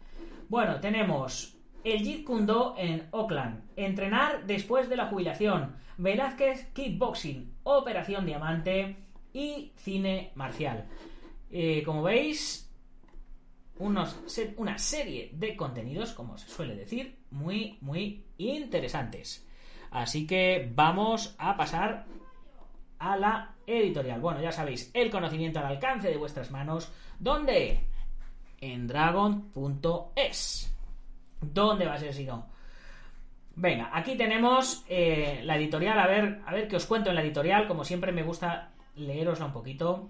Bueno, 0.48 0.78
tenemos 0.80 1.55
el 1.86 2.02
Jeet 2.02 2.24
Kune 2.24 2.46
Do 2.46 2.74
en 2.76 3.06
Oakland, 3.12 3.62
entrenar 3.76 4.44
después 4.44 4.88
de 4.88 4.96
la 4.96 5.06
jubilación, 5.06 5.76
Velázquez 5.98 6.66
Kickboxing, 6.72 7.58
Operación 7.62 8.26
Diamante 8.26 8.96
y 9.32 9.72
cine 9.76 10.32
marcial. 10.34 10.88
Eh, 11.48 11.84
como 11.84 12.02
veis, 12.02 12.68
unos, 13.78 14.18
una 14.56 14.78
serie 14.78 15.30
de 15.32 15.54
contenidos, 15.54 16.12
como 16.12 16.36
se 16.36 16.48
suele 16.48 16.74
decir, 16.74 17.20
muy, 17.30 17.78
muy 17.80 18.24
interesantes. 18.36 19.46
Así 19.92 20.26
que 20.26 20.68
vamos 20.74 21.36
a 21.38 21.56
pasar 21.56 22.06
a 22.98 23.16
la 23.16 23.54
editorial. 23.64 24.20
Bueno, 24.20 24.42
ya 24.42 24.50
sabéis, 24.50 24.90
el 24.92 25.08
conocimiento 25.08 25.60
al 25.60 25.66
alcance 25.66 26.08
de 26.08 26.16
vuestras 26.16 26.50
manos. 26.50 26.90
¿Dónde? 27.20 27.78
En 28.60 28.88
dragon.es. 28.88 30.75
¿Dónde 31.40 31.86
va 31.86 31.94
a 31.94 31.98
ser 31.98 32.14
si 32.14 32.24
no? 32.24 32.46
Venga, 33.54 33.90
aquí 33.92 34.16
tenemos 34.16 34.84
eh, 34.88 35.40
la 35.44 35.56
editorial. 35.56 35.98
A 35.98 36.06
ver, 36.06 36.40
a 36.46 36.52
ver 36.52 36.68
qué 36.68 36.76
os 36.76 36.86
cuento 36.86 37.10
en 37.10 37.16
la 37.16 37.22
editorial. 37.22 37.66
Como 37.66 37.84
siempre, 37.84 38.12
me 38.12 38.22
gusta 38.22 38.70
leerosla 38.96 39.46
un 39.46 39.52
poquito. 39.52 40.08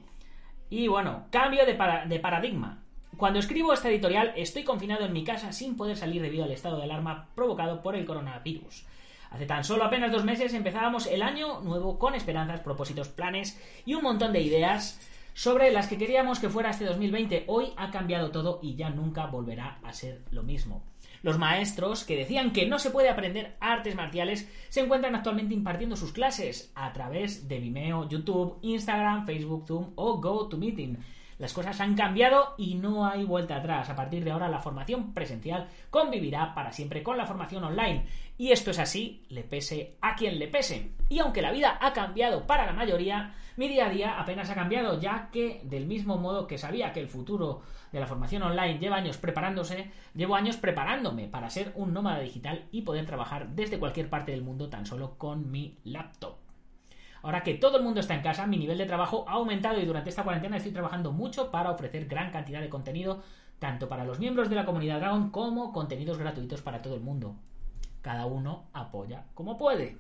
Y 0.69 0.89
bueno, 0.89 1.27
cambio 1.31 1.65
de, 1.65 1.79
de 2.07 2.21
paradigma. 2.21 2.83
Cuando 3.17 3.39
escribo 3.39 3.73
esta 3.73 3.89
editorial, 3.89 4.33
estoy 4.37 4.65
confinado 4.65 5.05
en 5.05 5.13
mi 5.13 5.25
casa 5.25 5.53
sin 5.53 5.77
poder 5.77 5.97
salir 5.97 6.21
debido 6.21 6.45
al 6.45 6.51
estado 6.51 6.77
de 6.77 6.85
alarma 6.85 7.29
provocado 7.35 7.83
por 7.83 7.95
el 7.97 8.05
coronavirus. 8.05 8.85
Hace 9.31 9.47
tan 9.47 9.65
solo 9.65 9.85
apenas 9.85 10.13
dos 10.13 10.25
meses 10.25 10.53
empezábamos 10.53 11.07
el 11.07 11.23
año 11.23 11.61
nuevo 11.61 11.99
con 11.99 12.15
esperanzas, 12.15 12.61
propósitos, 12.61 13.09
planes 13.09 13.61
y 13.85 13.95
un 13.95 14.03
montón 14.03 14.33
de 14.33 14.43
ideas 14.43 15.01
sobre 15.35 15.71
las 15.71 15.87
que 15.89 15.99
queríamos 15.99 16.39
que 16.39 16.49
fuera 16.49 16.71
este 16.71 16.85
2020. 16.85 17.45
Hoy 17.47 17.73
ha 17.77 17.91
cambiado 17.91 18.31
todo 18.31 18.59
y 18.63 18.75
ya 18.77 18.91
nunca 18.91 19.27
volverá 19.27 19.79
a 19.83 19.93
ser 19.93 20.23
lo 20.31 20.43
mismo. 20.43 20.83
Los 21.27 21.39
maestros 21.39 22.05
que 22.05 22.15
decían 22.15 22.53
que 22.53 22.69
no 22.69 22.79
se 22.79 22.91
puede 22.91 23.09
aprender 23.09 23.57
artes 23.59 23.97
marciales 23.97 24.49
se 24.69 24.79
encuentran 24.79 25.17
actualmente 25.17 25.55
impartiendo 25.55 25.97
sus 25.97 26.13
clases 26.13 26.71
a 26.77 26.93
través 26.93 27.49
de 27.49 27.59
Vimeo, 27.59 28.09
YouTube, 28.09 28.61
Instagram, 28.63 29.27
Facebook, 29.27 29.67
Zoom 29.67 29.91
o 29.97 30.21
GoToMeeting. 30.21 30.99
Las 31.39 31.53
cosas 31.53 31.81
han 31.81 31.95
cambiado 31.95 32.55
y 32.57 32.77
no 32.77 33.07
hay 33.07 33.25
vuelta 33.25 33.57
atrás. 33.57 33.91
A 33.91 33.97
partir 33.97 34.25
de 34.25 34.31
ahora 34.31 34.49
la 34.49 34.61
formación 34.61 35.13
presencial 35.13 35.69
convivirá 35.91 36.55
para 36.55 36.73
siempre 36.73 37.03
con 37.03 37.19
la 37.19 37.27
formación 37.27 37.63
online. 37.65 38.07
Y 38.39 38.53
esto 38.53 38.71
es 38.71 38.79
así, 38.79 39.23
le 39.29 39.43
pese 39.43 39.97
a 40.01 40.15
quien 40.15 40.39
le 40.39 40.49
pese. 40.49 40.93
Y 41.09 41.19
aunque 41.19 41.43
la 41.43 41.53
vida 41.53 41.79
ha 41.81 41.93
cambiado 41.93 42.47
para 42.47 42.65
la 42.65 42.73
mayoría, 42.73 43.35
mi 43.57 43.69
día 43.69 43.87
a 43.87 43.91
día 43.91 44.19
apenas 44.19 44.49
ha 44.51 44.55
cambiado, 44.55 44.99
ya 44.99 45.29
que 45.31 45.61
del 45.65 45.87
mismo 45.87 46.17
modo 46.17 46.47
que 46.47 46.59
sabía 46.59 46.93
que 46.93 47.01
el 47.01 47.09
futuro 47.09 47.63
de 47.93 48.01
la 48.01 48.07
formación 48.07 48.43
online 48.43 48.79
lleva 48.79 48.97
años 48.97 49.19
preparándose, 49.19 49.91
llevo 50.15 50.37
años 50.37 50.57
preparándome 50.57 51.29
para 51.29 51.51
ser 51.51 51.73
un 51.75 51.93
nómada 51.93 52.21
digital 52.21 52.65
y 52.71 52.83
poder 52.83 53.05
trabajar 53.07 53.49
desde 53.49 53.79
cualquier 53.79 54.09
parte 54.09 54.33
del 54.33 54.43
mundo 54.43 54.69
tan 54.69 54.87
solo 54.87 55.17
con 55.19 55.51
mi 55.51 55.77
laptop. 55.85 56.46
Ahora 57.27 57.43
que 57.43 57.55
todo 57.55 57.79
el 57.79 57.83
mundo 57.83 57.99
está 57.99 58.15
en 58.15 58.23
casa, 58.23 58.47
mi 58.47 58.57
nivel 58.57 58.79
de 58.79 58.87
trabajo 58.87 59.25
ha 59.27 59.33
aumentado 59.33 59.81
y 59.81 59.85
durante 59.85 60.11
esta 60.11 60.23
cuarentena 60.23 60.59
estoy 60.59 60.71
trabajando 60.71 61.11
mucho 61.11 61.51
para 61.51 61.73
ofrecer 61.73 62.07
gran 62.07 62.31
cantidad 62.31 62.61
de 62.61 62.69
contenido, 62.69 63.21
tanto 63.59 63.89
para 63.89 64.05
los 64.05 64.21
miembros 64.21 64.49
de 64.49 64.55
la 64.55 64.65
comunidad 64.65 65.01
Dragon 65.01 65.31
como 65.31 65.73
contenidos 65.73 66.19
gratuitos 66.19 66.63
para 66.63 66.83
todo 66.83 66.95
el 66.95 67.01
mundo. 67.01 67.35
Cada 68.01 68.27
uno 68.27 68.67
apoya 68.73 69.25
como 69.35 69.59
puede. 69.59 69.97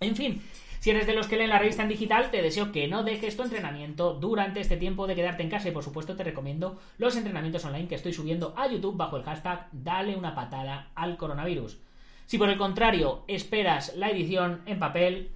En 0.00 0.16
fin, 0.16 0.42
si 0.80 0.90
eres 0.90 1.06
de 1.06 1.14
los 1.14 1.28
que 1.28 1.36
leen 1.36 1.50
la 1.50 1.60
revista 1.60 1.84
en 1.84 1.90
digital, 1.90 2.32
te 2.32 2.42
deseo 2.42 2.72
que 2.72 2.88
no 2.88 3.04
dejes 3.04 3.36
tu 3.36 3.44
entrenamiento 3.44 4.14
durante 4.14 4.58
este 4.58 4.76
tiempo 4.76 5.06
de 5.06 5.14
quedarte 5.14 5.44
en 5.44 5.50
casa 5.50 5.68
y 5.68 5.72
por 5.72 5.84
supuesto 5.84 6.16
te 6.16 6.24
recomiendo 6.24 6.80
los 6.98 7.14
entrenamientos 7.14 7.64
online 7.66 7.86
que 7.86 7.94
estoy 7.94 8.12
subiendo 8.12 8.52
a 8.56 8.66
YouTube 8.66 8.96
bajo 8.96 9.16
el 9.16 9.22
hashtag 9.22 9.68
Dale 9.70 10.16
una 10.16 10.34
patada 10.34 10.90
al 10.96 11.18
coronavirus. 11.18 11.78
Si 12.26 12.36
por 12.36 12.48
el 12.50 12.58
contrario 12.58 13.22
esperas 13.28 13.94
la 13.94 14.10
edición 14.10 14.62
en 14.66 14.80
papel, 14.80 15.30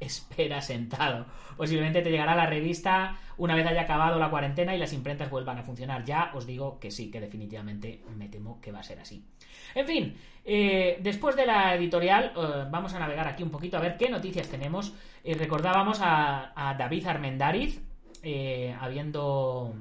espera 0.00 0.60
sentado. 0.60 1.26
Posiblemente 1.56 2.02
te 2.02 2.10
llegará 2.10 2.34
la 2.34 2.46
revista 2.46 3.18
una 3.38 3.54
vez 3.54 3.66
haya 3.66 3.82
acabado 3.82 4.18
la 4.18 4.30
cuarentena 4.30 4.74
y 4.74 4.78
las 4.78 4.92
imprentas 4.92 5.30
vuelvan 5.30 5.58
a 5.58 5.62
funcionar. 5.62 6.04
Ya 6.04 6.30
os 6.34 6.46
digo 6.46 6.78
que 6.78 6.90
sí, 6.90 7.10
que 7.10 7.20
definitivamente 7.20 8.02
me 8.16 8.28
temo 8.28 8.60
que 8.60 8.72
va 8.72 8.80
a 8.80 8.82
ser 8.82 8.98
así. 9.00 9.24
En 9.74 9.86
fin, 9.86 10.16
eh, 10.44 10.98
después 11.02 11.36
de 11.36 11.46
la 11.46 11.74
editorial, 11.74 12.32
eh, 12.36 12.66
vamos 12.70 12.94
a 12.94 12.98
navegar 12.98 13.26
aquí 13.26 13.42
un 13.42 13.50
poquito 13.50 13.76
a 13.76 13.80
ver 13.80 13.96
qué 13.96 14.08
noticias 14.08 14.48
tenemos. 14.48 14.94
Eh, 15.24 15.34
recordábamos 15.34 15.98
a, 16.00 16.74
David 16.78 17.06
Armendariz, 17.06 17.82
habiendo, 18.80 19.74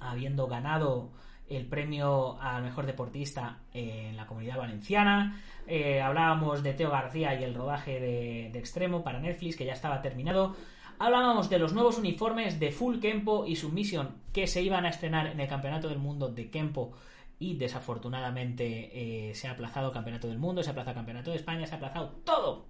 habiendo 0.00 0.46
ganado 0.46 1.10
el 1.48 1.66
premio 1.66 2.40
al 2.40 2.62
mejor 2.62 2.86
deportista 2.86 3.60
en 3.72 4.16
la 4.16 4.26
comunidad 4.26 4.58
valenciana. 4.58 5.40
Eh, 5.66 6.00
hablábamos 6.00 6.62
de 6.62 6.74
Teo 6.74 6.90
García 6.90 7.38
y 7.38 7.44
el 7.44 7.54
rodaje 7.54 8.00
de, 8.00 8.58
Extremo 8.58 9.02
para 9.02 9.20
Netflix, 9.20 9.56
que 9.56 9.64
ya 9.64 9.72
estaba 9.72 10.02
terminado. 10.02 10.56
Hablábamos 10.98 11.50
de 11.50 11.58
los 11.58 11.72
nuevos 11.72 11.98
uniformes 11.98 12.58
de 12.58 12.72
Full 12.72 13.00
Kempo 13.00 13.46
y 13.46 13.56
Submission 13.56 14.16
que 14.32 14.46
se 14.46 14.62
iban 14.62 14.86
a 14.86 14.88
estrenar 14.88 15.26
en 15.26 15.40
el 15.40 15.48
Campeonato 15.48 15.88
del 15.88 15.98
Mundo 15.98 16.28
de 16.28 16.50
Kempo 16.50 16.92
y 17.38 17.56
desafortunadamente 17.56 19.28
eh, 19.28 19.34
se 19.34 19.46
ha 19.46 19.52
aplazado 19.52 19.92
Campeonato 19.92 20.26
del 20.26 20.38
Mundo, 20.38 20.62
se 20.62 20.70
ha 20.70 20.72
aplazado 20.72 20.96
Campeonato 20.96 21.30
de 21.30 21.36
España, 21.36 21.66
se 21.66 21.74
ha 21.74 21.76
aplazado 21.76 22.08
todo. 22.24 22.66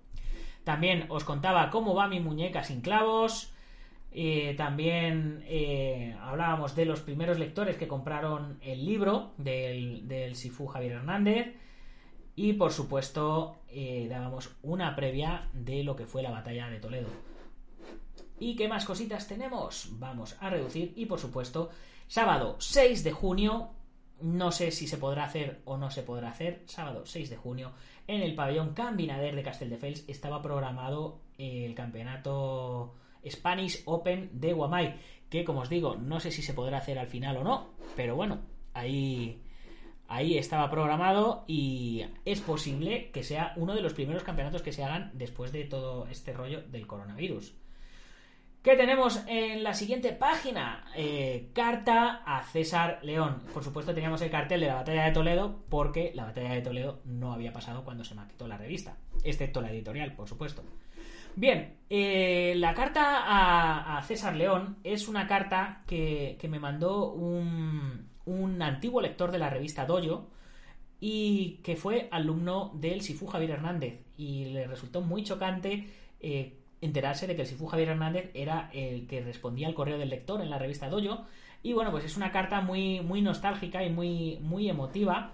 También 0.64 1.06
os 1.08 1.22
contaba 1.22 1.70
cómo 1.70 1.94
va 1.94 2.08
mi 2.08 2.18
muñeca 2.18 2.64
sin 2.64 2.80
clavos. 2.80 3.52
Eh, 4.18 4.54
también 4.56 5.44
hablábamos 6.20 6.74
de 6.74 6.86
los 6.86 7.00
primeros 7.00 7.38
lectores 7.38 7.76
que 7.76 7.86
compraron 7.86 8.58
el 8.62 8.84
libro 8.86 9.32
del, 9.36 10.08
del 10.08 10.36
Sifu 10.36 10.66
Javier 10.66 10.92
Hernández. 10.92 11.54
Y 12.38 12.52
por 12.52 12.70
supuesto, 12.70 13.56
eh, 13.68 14.06
dábamos 14.10 14.54
una 14.62 14.94
previa 14.94 15.48
de 15.54 15.82
lo 15.82 15.96
que 15.96 16.04
fue 16.04 16.22
la 16.22 16.30
batalla 16.30 16.68
de 16.68 16.78
Toledo. 16.78 17.08
¿Y 18.38 18.56
qué 18.56 18.68
más 18.68 18.84
cositas 18.84 19.26
tenemos? 19.26 19.88
Vamos 19.92 20.36
a 20.40 20.50
reducir. 20.50 20.92
Y 20.96 21.06
por 21.06 21.18
supuesto, 21.18 21.70
sábado 22.06 22.56
6 22.58 23.04
de 23.04 23.12
junio. 23.12 23.70
No 24.20 24.52
sé 24.52 24.70
si 24.70 24.86
se 24.86 24.98
podrá 24.98 25.24
hacer 25.24 25.62
o 25.64 25.78
no 25.78 25.90
se 25.90 26.02
podrá 26.02 26.28
hacer. 26.28 26.62
Sábado 26.66 27.06
6 27.06 27.30
de 27.30 27.36
junio. 27.36 27.72
En 28.06 28.20
el 28.20 28.34
pabellón 28.34 28.74
Cambinader 28.74 29.34
de 29.34 29.42
Castelldefels 29.42 30.04
estaba 30.06 30.42
programado 30.42 31.20
el 31.38 31.74
campeonato 31.74 32.94
Spanish 33.28 33.82
Open 33.84 34.30
de 34.32 34.52
Guamay. 34.52 34.96
Que 35.28 35.44
como 35.44 35.60
os 35.60 35.68
digo, 35.68 35.96
no 35.96 36.20
sé 36.20 36.30
si 36.30 36.42
se 36.42 36.54
podrá 36.54 36.78
hacer 36.78 36.98
al 36.98 37.08
final 37.08 37.36
o 37.38 37.44
no. 37.44 37.70
Pero 37.96 38.16
bueno, 38.16 38.40
ahí 38.74 39.40
Ahí 40.08 40.38
estaba 40.38 40.70
programado 40.70 41.44
y 41.48 42.04
es 42.24 42.40
posible 42.40 43.10
que 43.10 43.24
sea 43.24 43.52
uno 43.56 43.74
de 43.74 43.82
los 43.82 43.92
primeros 43.92 44.22
campeonatos 44.22 44.62
que 44.62 44.72
se 44.72 44.84
hagan 44.84 45.10
después 45.14 45.50
de 45.50 45.64
todo 45.64 46.06
este 46.06 46.32
rollo 46.32 46.62
del 46.62 46.86
coronavirus. 46.86 47.54
¿Qué 48.62 48.76
tenemos 48.76 49.22
en 49.26 49.62
la 49.62 49.74
siguiente 49.74 50.12
página? 50.12 50.84
Eh, 50.96 51.50
carta 51.52 52.22
a 52.24 52.42
César 52.44 53.00
León. 53.02 53.42
Por 53.52 53.64
supuesto 53.64 53.94
teníamos 53.94 54.22
el 54.22 54.30
cartel 54.30 54.60
de 54.60 54.66
la 54.68 54.74
batalla 54.74 55.04
de 55.04 55.12
Toledo 55.12 55.64
porque 55.68 56.12
la 56.14 56.24
batalla 56.24 56.52
de 56.52 56.62
Toledo 56.62 57.00
no 57.04 57.32
había 57.32 57.52
pasado 57.52 57.84
cuando 57.84 58.04
se 58.04 58.14
maquetó 58.14 58.46
la 58.46 58.58
revista, 58.58 58.96
excepto 59.24 59.60
la 59.60 59.70
editorial, 59.70 60.14
por 60.14 60.28
supuesto. 60.28 60.62
Bien, 61.36 61.76
eh, 61.90 62.54
la 62.56 62.72
carta 62.72 63.98
a, 63.98 64.02
César 64.04 64.34
León 64.34 64.78
es 64.84 65.06
una 65.06 65.26
carta 65.26 65.82
que 65.86 66.38
me 66.48 66.58
mandó 66.58 67.12
un, 67.12 68.62
antiguo 68.62 69.02
lector 69.02 69.30
de 69.30 69.38
la 69.38 69.50
revista 69.50 69.84
Dojo 69.84 70.30
y 70.98 71.60
que 71.62 71.76
fue 71.76 72.08
alumno 72.10 72.72
del 72.74 73.02
Sifu 73.02 73.26
Javier 73.26 73.50
Hernández. 73.50 74.00
Y 74.16 74.46
le 74.46 74.66
resultó 74.66 75.02
muy 75.02 75.24
chocante 75.24 75.90
eh, 76.20 76.54
enterarse 76.80 77.26
de 77.26 77.36
que 77.36 77.42
el 77.42 77.48
Sifu 77.48 77.66
Javier 77.66 77.90
Hernández 77.90 78.30
era 78.32 78.70
el 78.72 79.06
que 79.06 79.20
respondía 79.20 79.68
al 79.68 79.74
correo 79.74 79.98
del 79.98 80.08
lector 80.08 80.40
en 80.40 80.48
la 80.48 80.58
revista 80.58 80.88
Dojo. 80.88 81.26
Y 81.62 81.74
bueno 81.74 81.90
pues 81.90 82.04
es 82.06 82.16
una 82.16 82.32
carta 82.32 82.62
muy 82.62 83.00
muy 83.00 83.20
nostálgica 83.20 83.84
y 83.84 83.90
muy 83.90 84.38
muy 84.40 84.70
emotiva 84.70 85.32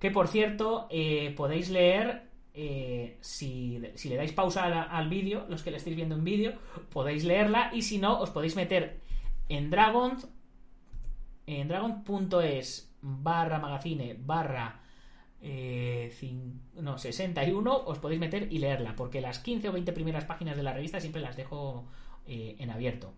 que 0.00 0.10
por 0.10 0.28
cierto 0.28 0.86
eh, 0.90 1.34
podéis 1.36 1.68
leer 1.68 2.27
eh, 2.54 3.18
si, 3.20 3.78
le 3.78 4.16
dais 4.16 4.32
pausa 4.32 4.64
al, 4.64 5.08
vídeo, 5.08 5.46
los 5.48 5.62
que 5.62 5.70
le 5.70 5.76
estéis 5.76 5.96
viendo 5.96 6.14
en 6.14 6.24
vídeo, 6.24 6.52
podéis 6.90 7.24
leerla 7.24 7.70
y 7.72 7.82
si 7.82 7.98
no, 7.98 8.20
os 8.20 8.30
podéis 8.30 8.56
meter 8.56 9.00
en 9.48 9.70
Dragons 9.70 10.28
en 11.46 11.68
dragon.es 11.68 12.92
barra 13.00 13.58
magazine 13.58 14.16
barra 14.18 14.80
eh, 15.40 16.12
no, 16.74 16.98
61 16.98 17.84
os 17.86 17.98
podéis 17.98 18.20
meter 18.20 18.48
y 18.50 18.58
leerla, 18.58 18.96
porque 18.96 19.20
las 19.20 19.38
15 19.38 19.68
o 19.68 19.72
20 19.72 19.92
primeras 19.92 20.24
páginas 20.24 20.56
de 20.56 20.62
la 20.62 20.72
revista 20.72 21.00
siempre 21.00 21.22
las 21.22 21.36
dejo 21.36 21.86
eh, 22.26 22.56
en 22.58 22.70
abierto. 22.70 23.14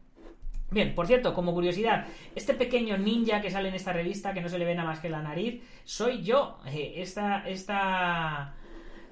Bien, 0.70 0.94
por 0.94 1.06
cierto, 1.06 1.34
como 1.34 1.52
curiosidad, 1.52 2.06
este 2.36 2.54
pequeño 2.54 2.96
ninja 2.96 3.40
que 3.40 3.50
sale 3.50 3.70
en 3.70 3.74
esta 3.74 3.92
revista, 3.92 4.32
que 4.32 4.40
no 4.40 4.48
se 4.48 4.58
le 4.58 4.64
ve 4.64 4.74
nada 4.74 4.88
más 4.88 5.00
que 5.00 5.08
la 5.08 5.20
nariz, 5.20 5.62
soy 5.84 6.22
yo. 6.22 6.58
Eh, 6.66 6.94
esta, 6.96 7.48
esta, 7.48 8.54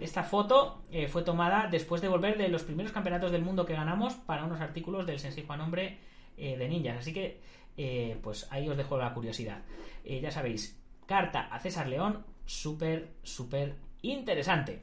esta 0.00 0.22
foto 0.22 0.82
fue 1.08 1.22
tomada 1.22 1.68
después 1.70 2.00
de 2.00 2.08
volver 2.08 2.38
de 2.38 2.48
los 2.48 2.62
primeros 2.62 2.92
campeonatos 2.92 3.32
del 3.32 3.42
mundo 3.42 3.66
que 3.66 3.74
ganamos 3.74 4.14
para 4.14 4.44
unos 4.44 4.60
artículos 4.60 5.06
del 5.06 5.18
Sensei 5.18 5.44
Juan 5.44 5.60
Hombre 5.60 5.98
de 6.36 6.68
ninjas. 6.68 6.98
Así 6.98 7.12
que 7.12 7.40
eh, 7.80 8.18
pues 8.24 8.48
ahí 8.50 8.68
os 8.68 8.76
dejo 8.76 8.98
la 8.98 9.14
curiosidad. 9.14 9.62
Eh, 10.04 10.20
ya 10.20 10.32
sabéis, 10.32 10.76
carta 11.06 11.42
a 11.42 11.60
César 11.60 11.86
León, 11.86 12.24
súper, 12.44 13.08
súper 13.22 13.76
interesante. 14.02 14.82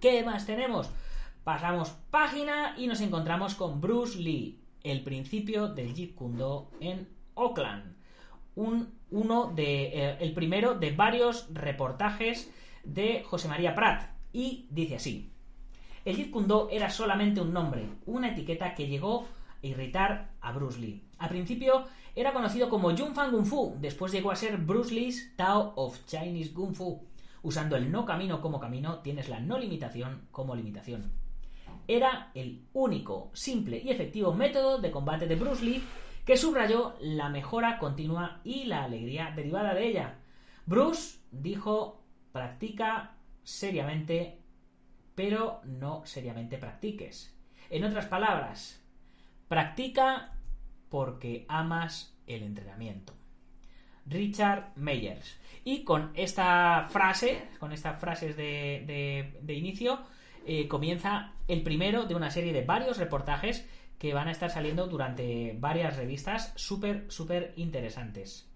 ¿Qué 0.00 0.24
más 0.24 0.46
tenemos? 0.46 0.90
Pasamos 1.44 1.90
página 2.10 2.74
y 2.78 2.86
nos 2.86 3.02
encontramos 3.02 3.54
con 3.54 3.82
Bruce 3.82 4.18
Lee, 4.18 4.58
el 4.82 5.04
principio 5.04 5.68
del 5.68 5.94
Jeet 5.94 6.14
Kune 6.14 6.38
Do 6.38 6.70
en 6.80 7.08
Oakland. 7.34 7.94
Un, 8.54 8.94
uno 9.10 9.52
de, 9.54 9.82
eh, 9.84 10.16
el 10.20 10.32
primero 10.32 10.74
de 10.74 10.92
varios 10.92 11.52
reportajes 11.52 12.50
de 12.84 13.22
José 13.24 13.48
María 13.48 13.74
Prat. 13.74 14.10
Y 14.32 14.66
dice 14.70 14.96
así: 14.96 15.30
El 16.04 16.16
Jeet 16.16 16.30
Kune 16.30 16.46
era 16.70 16.90
solamente 16.90 17.40
un 17.40 17.52
nombre, 17.52 17.88
una 18.06 18.30
etiqueta 18.30 18.74
que 18.74 18.86
llegó 18.86 19.26
a 19.62 19.66
irritar 19.66 20.30
a 20.40 20.52
Bruce 20.52 20.80
Lee. 20.80 21.04
Al 21.18 21.28
principio 21.28 21.84
era 22.14 22.32
conocido 22.32 22.68
como 22.68 22.96
Jung 22.96 23.14
Fan 23.14 23.30
Kung 23.30 23.46
Fu, 23.46 23.76
después 23.80 24.12
llegó 24.12 24.30
a 24.30 24.36
ser 24.36 24.58
Bruce 24.58 24.94
Lee's 24.94 25.32
Tao 25.36 25.72
of 25.76 26.04
Chinese 26.06 26.52
Kung 26.52 26.74
Fu. 26.74 27.06
Usando 27.42 27.76
el 27.76 27.90
no 27.90 28.04
camino 28.04 28.40
como 28.40 28.60
camino, 28.60 28.98
tienes 28.98 29.28
la 29.28 29.40
no 29.40 29.58
limitación 29.58 30.28
como 30.30 30.54
limitación. 30.54 31.10
Era 31.88 32.30
el 32.34 32.66
único, 32.72 33.30
simple 33.32 33.80
y 33.82 33.90
efectivo 33.90 34.32
método 34.32 34.78
de 34.78 34.90
combate 34.90 35.26
de 35.26 35.36
Bruce 35.36 35.64
Lee 35.64 35.82
que 36.24 36.36
subrayó 36.36 36.94
la 37.00 37.28
mejora 37.28 37.78
continua 37.78 38.40
y 38.44 38.64
la 38.64 38.84
alegría 38.84 39.32
derivada 39.34 39.74
de 39.74 39.88
ella. 39.88 40.18
Bruce 40.66 41.18
dijo, 41.32 42.01
practica 42.32 43.14
seriamente, 43.42 44.38
pero 45.14 45.60
no 45.64 46.04
seriamente 46.06 46.58
practiques. 46.58 47.36
En 47.70 47.84
otras 47.84 48.06
palabras, 48.06 48.82
practica 49.48 50.32
porque 50.88 51.44
amas 51.48 52.18
el 52.26 52.42
entrenamiento. 52.42 53.14
Richard 54.06 54.72
Meyers. 54.76 55.38
Y 55.64 55.84
con 55.84 56.10
esta 56.14 56.88
frase, 56.90 57.48
con 57.58 57.72
estas 57.72 58.00
frases 58.00 58.36
de, 58.36 59.42
inicio, 59.48 60.00
eh, 60.46 60.66
comienza 60.66 61.34
el 61.46 61.62
primero 61.62 62.04
de 62.04 62.14
una 62.14 62.30
serie 62.30 62.52
de 62.52 62.64
varios 62.64 62.98
reportajes 62.98 63.68
que 63.98 64.12
van 64.12 64.26
a 64.26 64.32
estar 64.32 64.50
saliendo 64.50 64.88
durante 64.88 65.56
varias 65.60 65.96
revistas 65.96 66.52
súper, 66.56 67.06
súper 67.08 67.52
interesantes. 67.56 68.51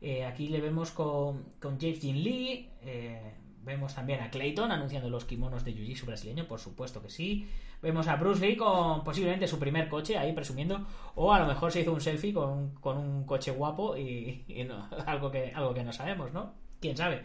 Eh, 0.00 0.24
aquí 0.24 0.48
le 0.48 0.60
vemos 0.60 0.90
con, 0.90 1.44
con 1.60 1.78
James 1.80 2.00
Jean 2.00 2.22
Lee, 2.22 2.70
eh, 2.82 3.34
vemos 3.64 3.94
también 3.94 4.20
a 4.20 4.30
Clayton 4.30 4.70
anunciando 4.70 5.10
los 5.10 5.24
kimonos 5.24 5.64
de 5.64 5.74
Jiu-Jitsu 5.74 6.06
brasileño, 6.06 6.46
por 6.46 6.60
supuesto 6.60 7.02
que 7.02 7.10
sí. 7.10 7.48
Vemos 7.82 8.08
a 8.08 8.16
Bruce 8.16 8.44
Lee 8.44 8.56
con 8.56 9.04
posiblemente 9.04 9.46
su 9.46 9.58
primer 9.58 9.88
coche 9.88 10.16
ahí 10.16 10.32
presumiendo, 10.32 10.86
o 11.14 11.32
a 11.32 11.40
lo 11.40 11.46
mejor 11.46 11.72
se 11.72 11.80
hizo 11.80 11.92
un 11.92 12.00
selfie 12.00 12.32
con, 12.32 12.80
un 12.82 13.24
coche 13.24 13.50
guapo 13.50 13.96
y, 13.96 14.44
algo, 15.06 15.30
que, 15.30 15.52
algo 15.54 15.74
que 15.74 15.84
no 15.84 15.92
sabemos, 15.92 16.32
¿no? 16.32 16.54
¿Quién 16.80 16.96
sabe? 16.96 17.24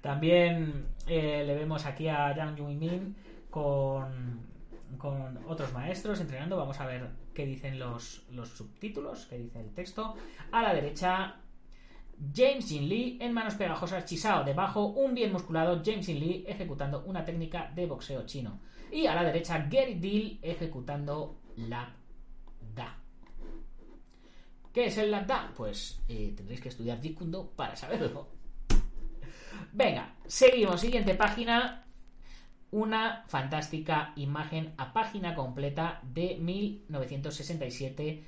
También 0.00 0.86
eh, 1.06 1.44
le 1.46 1.54
vemos 1.54 1.86
aquí 1.86 2.08
a 2.08 2.34
Yang 2.34 2.58
Jung 2.58 2.78
Min 2.78 3.16
con 3.50 4.52
con 4.98 5.38
otros 5.48 5.72
maestros 5.72 6.20
entrenando. 6.20 6.56
Vamos 6.56 6.80
a 6.80 6.86
ver 6.86 7.08
qué 7.34 7.46
dicen 7.46 7.78
los, 7.78 8.24
los 8.30 8.48
subtítulos, 8.48 9.26
qué 9.26 9.38
dice 9.38 9.60
el 9.60 9.70
texto. 9.74 10.14
A 10.50 10.62
la 10.62 10.74
derecha, 10.74 11.36
James 12.34 12.68
Jin 12.68 12.88
Lee 12.88 13.18
en 13.20 13.32
manos 13.32 13.54
pegajosas 13.54 14.04
Chisao. 14.04 14.44
Debajo, 14.44 14.86
un 14.86 15.14
bien 15.14 15.32
musculado 15.32 15.82
James 15.84 16.06
Jin 16.06 16.20
Lee 16.20 16.44
ejecutando 16.46 17.04
una 17.04 17.24
técnica 17.24 17.70
de 17.74 17.86
boxeo 17.86 18.24
chino. 18.26 18.60
Y 18.90 19.06
a 19.06 19.14
la 19.14 19.24
derecha, 19.24 19.66
Gary 19.70 19.94
Deal 19.94 20.38
ejecutando 20.42 21.40
la 21.56 21.94
Da. 22.74 22.98
¿Qué 24.72 24.86
es 24.86 24.98
el 24.98 25.10
Lap 25.10 25.26
Da? 25.26 25.52
Pues 25.54 26.00
eh, 26.08 26.32
tendréis 26.36 26.60
que 26.60 26.68
estudiar 26.70 27.00
Jeet 27.00 27.18
para 27.54 27.76
saberlo. 27.76 28.28
Venga, 29.72 30.14
seguimos. 30.26 30.80
Siguiente 30.80 31.14
página 31.14 31.84
una 32.72 33.24
fantástica 33.26 34.12
imagen 34.16 34.72
a 34.78 34.92
página 34.92 35.34
completa 35.34 36.00
de 36.02 36.38
1967 36.40 38.24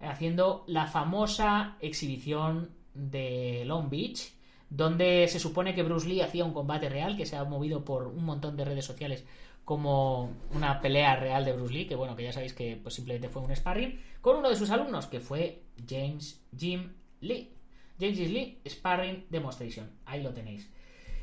haciendo 0.00 0.64
la 0.68 0.86
famosa 0.86 1.76
exhibición 1.80 2.70
de 2.94 3.64
Long 3.66 3.88
Beach 3.88 4.32
donde 4.70 5.26
se 5.26 5.40
supone 5.40 5.74
que 5.74 5.82
Bruce 5.82 6.08
Lee 6.08 6.20
hacía 6.20 6.44
un 6.44 6.54
combate 6.54 6.88
real 6.88 7.16
que 7.16 7.26
se 7.26 7.36
ha 7.36 7.44
movido 7.44 7.84
por 7.84 8.06
un 8.06 8.24
montón 8.24 8.56
de 8.56 8.64
redes 8.64 8.84
sociales 8.84 9.24
como 9.64 10.30
una 10.54 10.80
pelea 10.80 11.16
real 11.16 11.44
de 11.44 11.52
Bruce 11.52 11.74
Lee, 11.74 11.86
que 11.86 11.96
bueno, 11.96 12.16
que 12.16 12.22
ya 12.22 12.32
sabéis 12.32 12.54
que 12.54 12.76
pues, 12.76 12.94
simplemente 12.94 13.28
fue 13.28 13.42
un 13.42 13.54
sparring, 13.54 14.00
con 14.20 14.36
uno 14.36 14.48
de 14.48 14.56
sus 14.56 14.70
alumnos, 14.70 15.06
que 15.06 15.20
fue 15.20 15.62
James 15.88 16.44
Jim 16.56 16.92
Lee. 17.20 17.52
James 17.98 18.18
Lee 18.18 18.60
Sparring 18.66 19.26
Demonstration. 19.28 19.90
Ahí 20.06 20.22
lo 20.22 20.32
tenéis. 20.32 20.72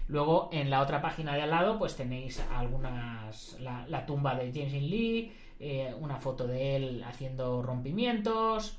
Luego, 0.08 0.50
en 0.52 0.70
la 0.70 0.82
otra 0.82 1.02
página 1.02 1.36
de 1.36 1.42
al 1.42 1.50
lado, 1.50 1.80
pues 1.80 1.96
tenéis 1.96 2.40
algunas. 2.52 3.58
La, 3.60 4.06
tumba 4.06 4.36
de 4.36 4.52
James 4.54 4.84
Lee, 4.84 5.34
eh, 5.60 5.94
una 6.00 6.18
foto 6.18 6.48
de 6.48 6.76
él 6.76 7.04
haciendo 7.04 7.62
rompimientos. 7.62 8.78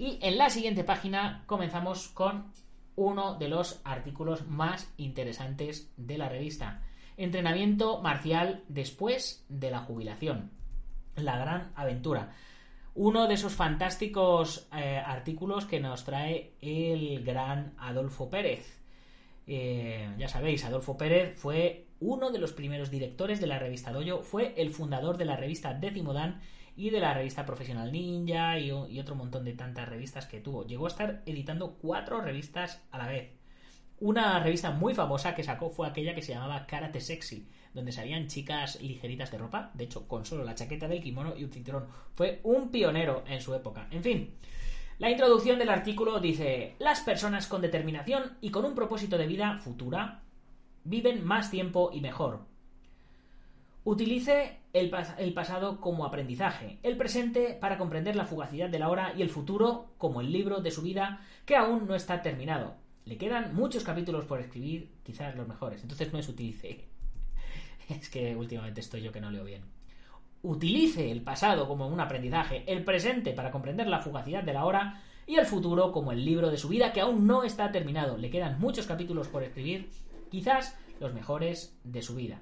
Y 0.00 0.18
en 0.22 0.38
la 0.38 0.48
siguiente 0.48 0.82
página 0.82 1.44
comenzamos 1.44 2.08
con 2.08 2.54
uno 2.96 3.34
de 3.34 3.48
los 3.48 3.82
artículos 3.84 4.48
más 4.48 4.90
interesantes 4.96 5.92
de 5.98 6.16
la 6.16 6.30
revista. 6.30 6.80
Entrenamiento 7.18 8.00
marcial 8.00 8.64
después 8.66 9.44
de 9.50 9.70
la 9.70 9.80
jubilación. 9.80 10.52
La 11.16 11.36
gran 11.36 11.72
aventura. 11.74 12.32
Uno 12.94 13.28
de 13.28 13.34
esos 13.34 13.52
fantásticos 13.52 14.68
eh, 14.74 14.96
artículos 15.04 15.66
que 15.66 15.80
nos 15.80 16.02
trae 16.02 16.54
el 16.62 17.22
gran 17.22 17.74
Adolfo 17.76 18.30
Pérez. 18.30 18.80
Eh, 19.46 20.14
ya 20.16 20.28
sabéis, 20.28 20.64
Adolfo 20.64 20.96
Pérez 20.96 21.38
fue 21.38 21.89
uno 22.00 22.30
de 22.30 22.38
los 22.38 22.52
primeros 22.52 22.90
directores 22.90 23.40
de 23.40 23.46
la 23.46 23.58
revista 23.58 23.92
Dojo, 23.92 24.22
fue 24.22 24.54
el 24.56 24.70
fundador 24.70 25.18
de 25.18 25.26
la 25.26 25.36
revista 25.36 25.74
Décimo 25.74 26.12
Dan 26.12 26.40
y 26.76 26.90
de 26.90 27.00
la 27.00 27.12
revista 27.12 27.44
Profesional 27.44 27.92
Ninja 27.92 28.58
y, 28.58 28.70
otro 28.70 29.14
montón 29.14 29.44
de 29.44 29.52
tantas 29.52 29.88
revistas 29.88 30.26
que 30.26 30.40
tuvo. 30.40 30.66
Llegó 30.66 30.86
a 30.86 30.88
estar 30.88 31.22
editando 31.26 31.74
cuatro 31.74 32.20
revistas 32.20 32.82
a 32.90 32.98
la 32.98 33.06
vez. 33.06 33.30
Una 33.98 34.40
revista 34.40 34.70
muy 34.70 34.94
famosa 34.94 35.34
que 35.34 35.42
sacó 35.42 35.68
fue 35.68 35.86
aquella 35.86 36.14
que 36.14 36.22
se 36.22 36.32
llamaba 36.32 36.66
Karate 36.66 37.02
Sexy, 37.02 37.46
donde 37.74 37.92
salían 37.92 38.28
chicas 38.28 38.80
ligeritas 38.80 39.30
de 39.30 39.36
ropa, 39.36 39.70
de 39.74 39.84
hecho 39.84 40.08
con 40.08 40.24
solo 40.24 40.42
la 40.42 40.54
chaqueta 40.54 40.88
del 40.88 41.02
kimono 41.02 41.36
y 41.36 41.44
un 41.44 41.52
cinturón. 41.52 41.86
Fue 42.14 42.40
un 42.44 42.70
pionero 42.70 43.24
en 43.26 43.42
su 43.42 43.54
época. 43.54 43.88
En 43.90 44.02
fin, 44.02 44.34
la 44.98 45.10
introducción 45.10 45.58
del 45.58 45.68
artículo 45.68 46.18
dice, 46.18 46.76
las 46.78 47.00
personas 47.00 47.46
con 47.46 47.60
determinación 47.60 48.38
y 48.40 48.50
con 48.50 48.64
un 48.64 48.74
propósito 48.74 49.18
de 49.18 49.26
vida 49.26 49.58
futura 49.58 50.22
viven 50.84 51.24
más 51.24 51.50
tiempo 51.50 51.90
y 51.92 52.00
mejor. 52.00 52.46
Utilice 53.84 54.60
el, 54.72 54.90
pasado 55.34 55.80
como 55.80 56.04
aprendizaje, 56.04 56.78
el 56.82 56.96
presente 56.96 57.56
para 57.60 57.78
comprender 57.78 58.14
la 58.14 58.26
fugacidad 58.26 58.68
de 58.68 58.78
la 58.78 58.88
hora 58.88 59.14
y 59.16 59.22
el 59.22 59.30
futuro 59.30 59.92
como 59.96 60.20
el 60.20 60.30
libro 60.30 60.60
de 60.60 60.70
su 60.70 60.82
vida 60.82 61.20
que 61.46 61.56
aún 61.56 61.86
no 61.86 61.94
está 61.94 62.22
terminado. 62.22 62.76
Le 63.06 63.16
quedan 63.16 63.54
muchos 63.54 63.82
capítulos 63.82 64.26
por 64.26 64.40
escribir, 64.40 64.92
quizás 65.02 65.34
los 65.34 65.48
mejores. 65.48 65.82
Entonces 65.82 66.12
no 66.12 66.18
es 66.18 66.28
utilice. 66.28 66.88
Es 67.88 68.08
que 68.08 68.36
últimamente 68.36 68.80
estoy 68.80 69.02
yo 69.02 69.10
que 69.10 69.20
no 69.20 69.30
leo 69.30 69.44
bien 69.44 69.62
utilice 70.42 71.10
el 71.10 71.22
pasado 71.22 71.68
como 71.68 71.86
un 71.86 72.00
aprendizaje, 72.00 72.64
el 72.66 72.84
presente 72.84 73.32
para 73.32 73.50
comprender 73.50 73.86
la 73.86 74.00
fugacidad 74.00 74.42
de 74.42 74.54
la 74.54 74.64
hora 74.64 75.02
y 75.26 75.36
el 75.36 75.46
futuro 75.46 75.92
como 75.92 76.12
el 76.12 76.24
libro 76.24 76.50
de 76.50 76.56
su 76.56 76.68
vida 76.68 76.92
que 76.92 77.00
aún 77.00 77.26
no 77.26 77.44
está 77.44 77.70
terminado. 77.70 78.16
Le 78.16 78.30
quedan 78.30 78.58
muchos 78.58 78.86
capítulos 78.86 79.28
por 79.28 79.42
escribir, 79.42 79.90
quizás 80.30 80.76
los 81.00 81.12
mejores 81.14 81.78
de 81.84 82.02
su 82.02 82.14
vida. 82.14 82.40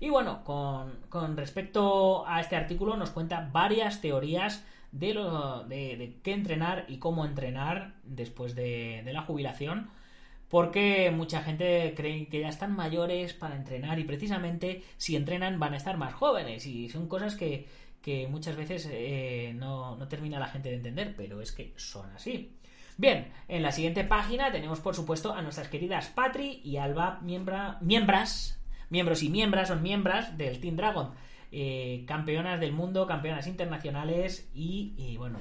Y 0.00 0.10
bueno, 0.10 0.44
con, 0.44 1.36
respecto 1.36 2.26
a 2.26 2.40
este 2.40 2.56
artículo 2.56 2.96
nos 2.96 3.10
cuenta 3.10 3.48
varias 3.52 4.00
teorías 4.00 4.64
de, 4.92 5.14
lo, 5.14 5.64
de, 5.64 6.18
qué 6.22 6.32
entrenar 6.32 6.84
y 6.88 6.98
cómo 6.98 7.24
entrenar 7.24 7.94
después 8.04 8.54
de, 8.54 9.02
la 9.06 9.22
jubilación 9.22 9.90
porque 10.48 11.10
mucha 11.10 11.42
gente 11.42 11.92
cree 11.96 12.28
que 12.28 12.40
ya 12.40 12.48
están 12.48 12.76
mayores 12.76 13.32
para 13.34 13.56
entrenar 13.56 13.98
y 13.98 14.04
precisamente 14.04 14.84
si 14.96 15.16
entrenan 15.16 15.58
van 15.58 15.74
a 15.74 15.76
estar 15.76 15.96
más 15.96 16.14
jóvenes 16.14 16.66
y 16.66 16.88
son 16.88 17.08
cosas 17.08 17.34
que, 17.34 17.66
muchas 18.30 18.54
veces 18.54 18.88
eh, 18.92 19.52
no, 19.56 19.98
termina 20.08 20.38
la 20.38 20.46
gente 20.46 20.68
de 20.68 20.76
entender, 20.76 21.14
pero 21.16 21.40
es 21.40 21.50
que 21.50 21.72
son 21.76 22.08
así. 22.12 22.56
Bien, 22.98 23.30
en 23.48 23.62
la 23.62 23.72
siguiente 23.72 24.04
página 24.04 24.50
tenemos 24.50 24.80
por 24.80 24.94
supuesto 24.94 25.34
a 25.34 25.42
nuestras 25.42 25.68
queridas 25.68 26.08
Patri 26.08 26.62
y 26.64 26.78
Alba, 26.78 27.20
miembra, 27.20 27.76
miembras, 27.82 28.58
miembros 28.88 29.22
y 29.22 29.28
miembras, 29.28 29.68
son 29.68 29.82
miembros 29.82 30.38
del 30.38 30.60
Team 30.60 30.76
Dragon, 30.76 31.10
eh, 31.52 32.04
campeonas 32.06 32.58
del 32.58 32.72
mundo, 32.72 33.06
campeonas 33.06 33.46
internacionales 33.46 34.50
y, 34.54 35.14
bueno, 35.18 35.38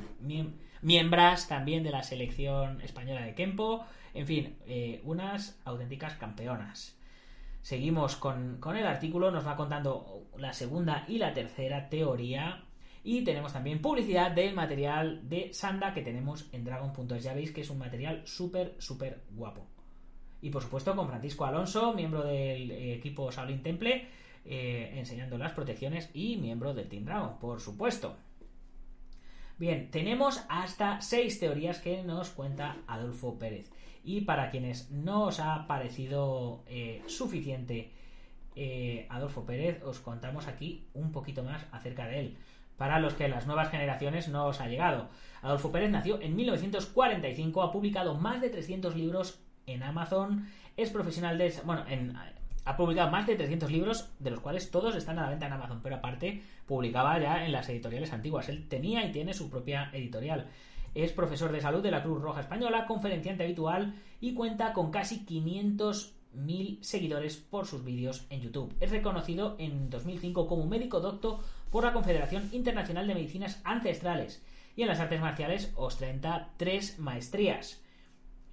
miembros 0.82 1.48
también 1.48 1.84
de 1.84 1.92
la 1.92 2.04
selección 2.04 2.82
española 2.82 3.22
de 3.22 3.36
Kempo, 3.36 3.86
en 4.14 4.28
fin, 4.28 4.58
eh, 4.68 5.00
unas 5.06 5.58
auténticas 5.64 6.16
campeonas. 6.16 7.00
Seguimos 7.62 8.18
con, 8.18 8.60
el 8.76 8.86
artículo, 8.86 9.32
nos 9.32 9.48
va 9.48 9.56
contando 9.56 10.28
la 10.38 10.52
segunda 10.52 11.06
y 11.08 11.18
la 11.18 11.34
tercera 11.34 11.90
teoría. 11.90 12.65
Y 13.08 13.24
tenemos 13.24 13.54
también 13.54 13.84
publicidad 13.84 14.32
del 14.32 14.56
material 14.56 15.30
de 15.30 15.54
Sanda 15.54 15.94
que 15.94 16.02
tenemos 16.02 16.50
en 16.52 16.64
Dragon.es. 16.64 17.24
Ya 17.24 17.36
veis 17.36 17.52
que 17.52 17.62
es 17.62 17.70
un 17.70 17.78
material 17.78 18.24
súper, 18.26 18.74
súper 18.80 19.22
guapo. 19.30 19.68
Y 20.42 20.50
por 20.50 20.64
supuesto 20.64 20.96
con 20.96 21.08
Francisco 21.08 21.46
Alonso, 21.46 21.94
miembro 21.94 22.24
del 22.24 22.72
equipo 22.72 23.30
Shaolin 23.30 23.62
Temple, 23.62 24.08
eh, 24.44 24.94
enseñando 24.96 25.38
las 25.38 25.52
protecciones 25.52 26.10
y 26.16 26.38
miembro 26.38 26.74
del 26.74 26.90
Team 26.90 27.06
Dragon, 27.06 27.38
por 27.38 27.62
supuesto. 27.62 28.18
Bien, 29.60 29.92
tenemos 29.92 30.44
hasta 30.50 31.00
seis 31.00 31.40
teorías 31.40 31.78
que 31.78 32.02
nos 32.02 32.32
cuenta 32.32 32.78
Adolfo 32.88 33.38
Pérez. 33.38 33.70
Y 34.04 34.22
para 34.22 34.50
quienes 34.50 34.90
no 34.90 35.26
os 35.26 35.40
ha 35.40 35.68
parecido 35.68 36.64
eh, 36.66 37.04
suficiente 37.06 37.92
eh, 38.56 39.06
Adolfo 39.10 39.46
Pérez, 39.46 39.84
os 39.84 40.00
contamos 40.00 40.48
aquí 40.48 40.88
un 40.96 41.12
poquito 41.12 41.44
más 41.44 41.64
acerca 41.72 42.08
de 42.08 42.20
él. 42.20 42.38
Para 42.78 43.00
los 43.00 43.14
que 43.14 43.28
las 43.28 43.48
nuevas 43.48 43.70
generaciones 43.70 44.28
no 44.28 44.46
os 44.48 44.60
ha 44.62 44.68
llegado. 44.68 45.10
Adolfo 45.42 45.72
Pérez 45.72 45.92
nació 45.92 46.22
en 46.22 46.36
1945, 46.36 47.64
ha 47.64 47.72
publicado 47.72 48.16
más 48.16 48.42
de 48.42 48.50
300 48.50 48.96
libros 48.96 49.40
en 49.66 49.84
Amazon, 49.84 50.48
es 50.78 50.90
profesional 50.90 51.38
de... 51.38 51.54
Bueno, 51.64 51.86
ha 52.66 52.78
publicado 52.78 53.12
más 53.12 53.28
de 53.28 53.36
300 53.36 53.72
libros, 53.72 54.10
de 54.20 54.32
los 54.32 54.40
cuales 54.40 54.72
todos 54.72 54.96
están 54.96 55.20
a 55.20 55.24
la 55.24 55.30
venta 55.30 55.46
en 55.46 55.54
Amazon, 55.54 55.82
pero 55.84 55.98
aparte 55.98 56.42
publicaba 56.66 57.20
ya 57.20 57.46
en 57.46 57.52
las 57.52 57.70
editoriales 57.70 58.12
antiguas. 58.12 58.50
Él 58.50 58.68
tenía 58.68 59.06
y 59.06 59.12
tiene 59.12 59.34
su 59.34 59.52
propia 59.52 59.92
editorial. 59.94 60.48
Es 60.96 61.12
profesor 61.12 61.52
de 61.52 61.62
salud 61.62 61.84
de 61.84 61.92
la 61.92 62.02
Cruz 62.02 62.22
Roja 62.22 62.42
Española, 62.42 62.88
conferenciante 62.88 63.44
habitual 63.44 63.94
y 64.20 64.34
cuenta 64.34 64.74
con 64.74 64.90
casi 64.90 65.26
500.000 65.26 66.82
seguidores 66.82 67.38
por 67.38 67.68
sus 67.68 67.84
vídeos 67.84 68.26
en 68.32 68.42
YouTube. 68.42 68.74
Es 68.80 68.90
reconocido 68.90 69.56
en 69.60 69.92
2005 69.92 70.48
como 70.48 70.66
médico 70.66 71.02
doctor 71.02 71.40
por 71.76 71.84
la 71.84 71.92
Confederación 71.92 72.48
Internacional 72.54 73.06
de 73.06 73.16
Medicinas 73.16 73.60
Ancestrales 73.66 74.42
y 74.78 74.84
en 74.84 74.88
las 74.88 75.02
artes 75.02 75.20
marciales 75.20 75.74
ostenta 75.76 76.54
tres 76.56 77.00
maestrías. 77.00 77.84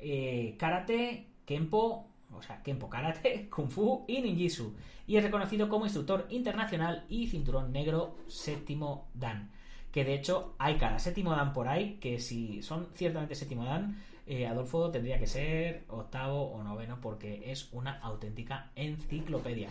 Eh, 0.01 0.57
karate, 0.59 1.29
Kempo, 1.45 2.09
o 2.33 2.43
sea, 2.43 2.65
Kempo 2.65 2.91
Karate, 2.91 3.49
Kung 3.55 3.69
Fu 3.69 4.05
y 4.09 4.23
Ninjitsu. 4.23 4.75
Y 5.07 5.19
es 5.19 5.23
reconocido 5.23 5.69
como 5.69 5.85
instructor 5.85 6.27
internacional 6.31 7.05
y 7.09 7.29
cinturón 7.29 7.71
negro 7.71 8.17
séptimo 8.27 9.07
Dan. 9.15 9.53
Que 9.93 10.05
de 10.05 10.15
hecho 10.15 10.57
hay 10.59 10.75
cada 10.75 10.99
séptimo 10.99 11.31
Dan 11.31 11.53
por 11.53 11.69
ahí, 11.69 11.99
que 12.01 12.19
si 12.19 12.61
son 12.61 12.89
ciertamente 12.97 13.37
séptimo 13.37 13.65
Dan, 13.65 14.03
eh, 14.27 14.49
Adolfo 14.49 14.91
tendría 14.91 15.21
que 15.21 15.29
ser 15.29 15.85
octavo 15.87 16.51
o 16.51 16.65
noveno 16.65 16.99
porque 17.01 17.53
es 17.53 17.73
una 17.73 18.01
auténtica 18.01 18.73
enciclopedia. 18.75 19.69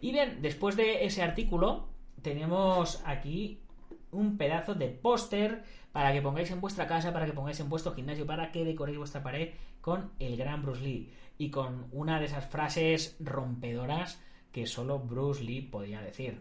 Y 0.00 0.12
bien, 0.12 0.40
después 0.40 0.76
de 0.76 1.04
ese 1.04 1.22
artículo, 1.22 1.88
tenemos 2.22 3.02
aquí 3.04 3.60
un 4.12 4.36
pedazo 4.36 4.74
de 4.74 4.88
póster 4.88 5.62
para 5.92 6.12
que 6.12 6.22
pongáis 6.22 6.50
en 6.50 6.60
vuestra 6.60 6.86
casa, 6.86 7.12
para 7.12 7.26
que 7.26 7.32
pongáis 7.32 7.60
en 7.60 7.68
vuestro 7.68 7.94
gimnasio, 7.94 8.26
para 8.26 8.52
que 8.52 8.64
decoréis 8.64 8.98
vuestra 8.98 9.22
pared 9.22 9.50
con 9.80 10.10
el 10.18 10.36
gran 10.36 10.62
Bruce 10.62 10.82
Lee 10.82 11.10
y 11.38 11.50
con 11.50 11.86
una 11.92 12.18
de 12.18 12.26
esas 12.26 12.46
frases 12.46 13.16
rompedoras 13.20 14.20
que 14.52 14.66
solo 14.66 14.98
Bruce 14.98 15.42
Lee 15.42 15.62
podía 15.62 16.00
decir. 16.00 16.40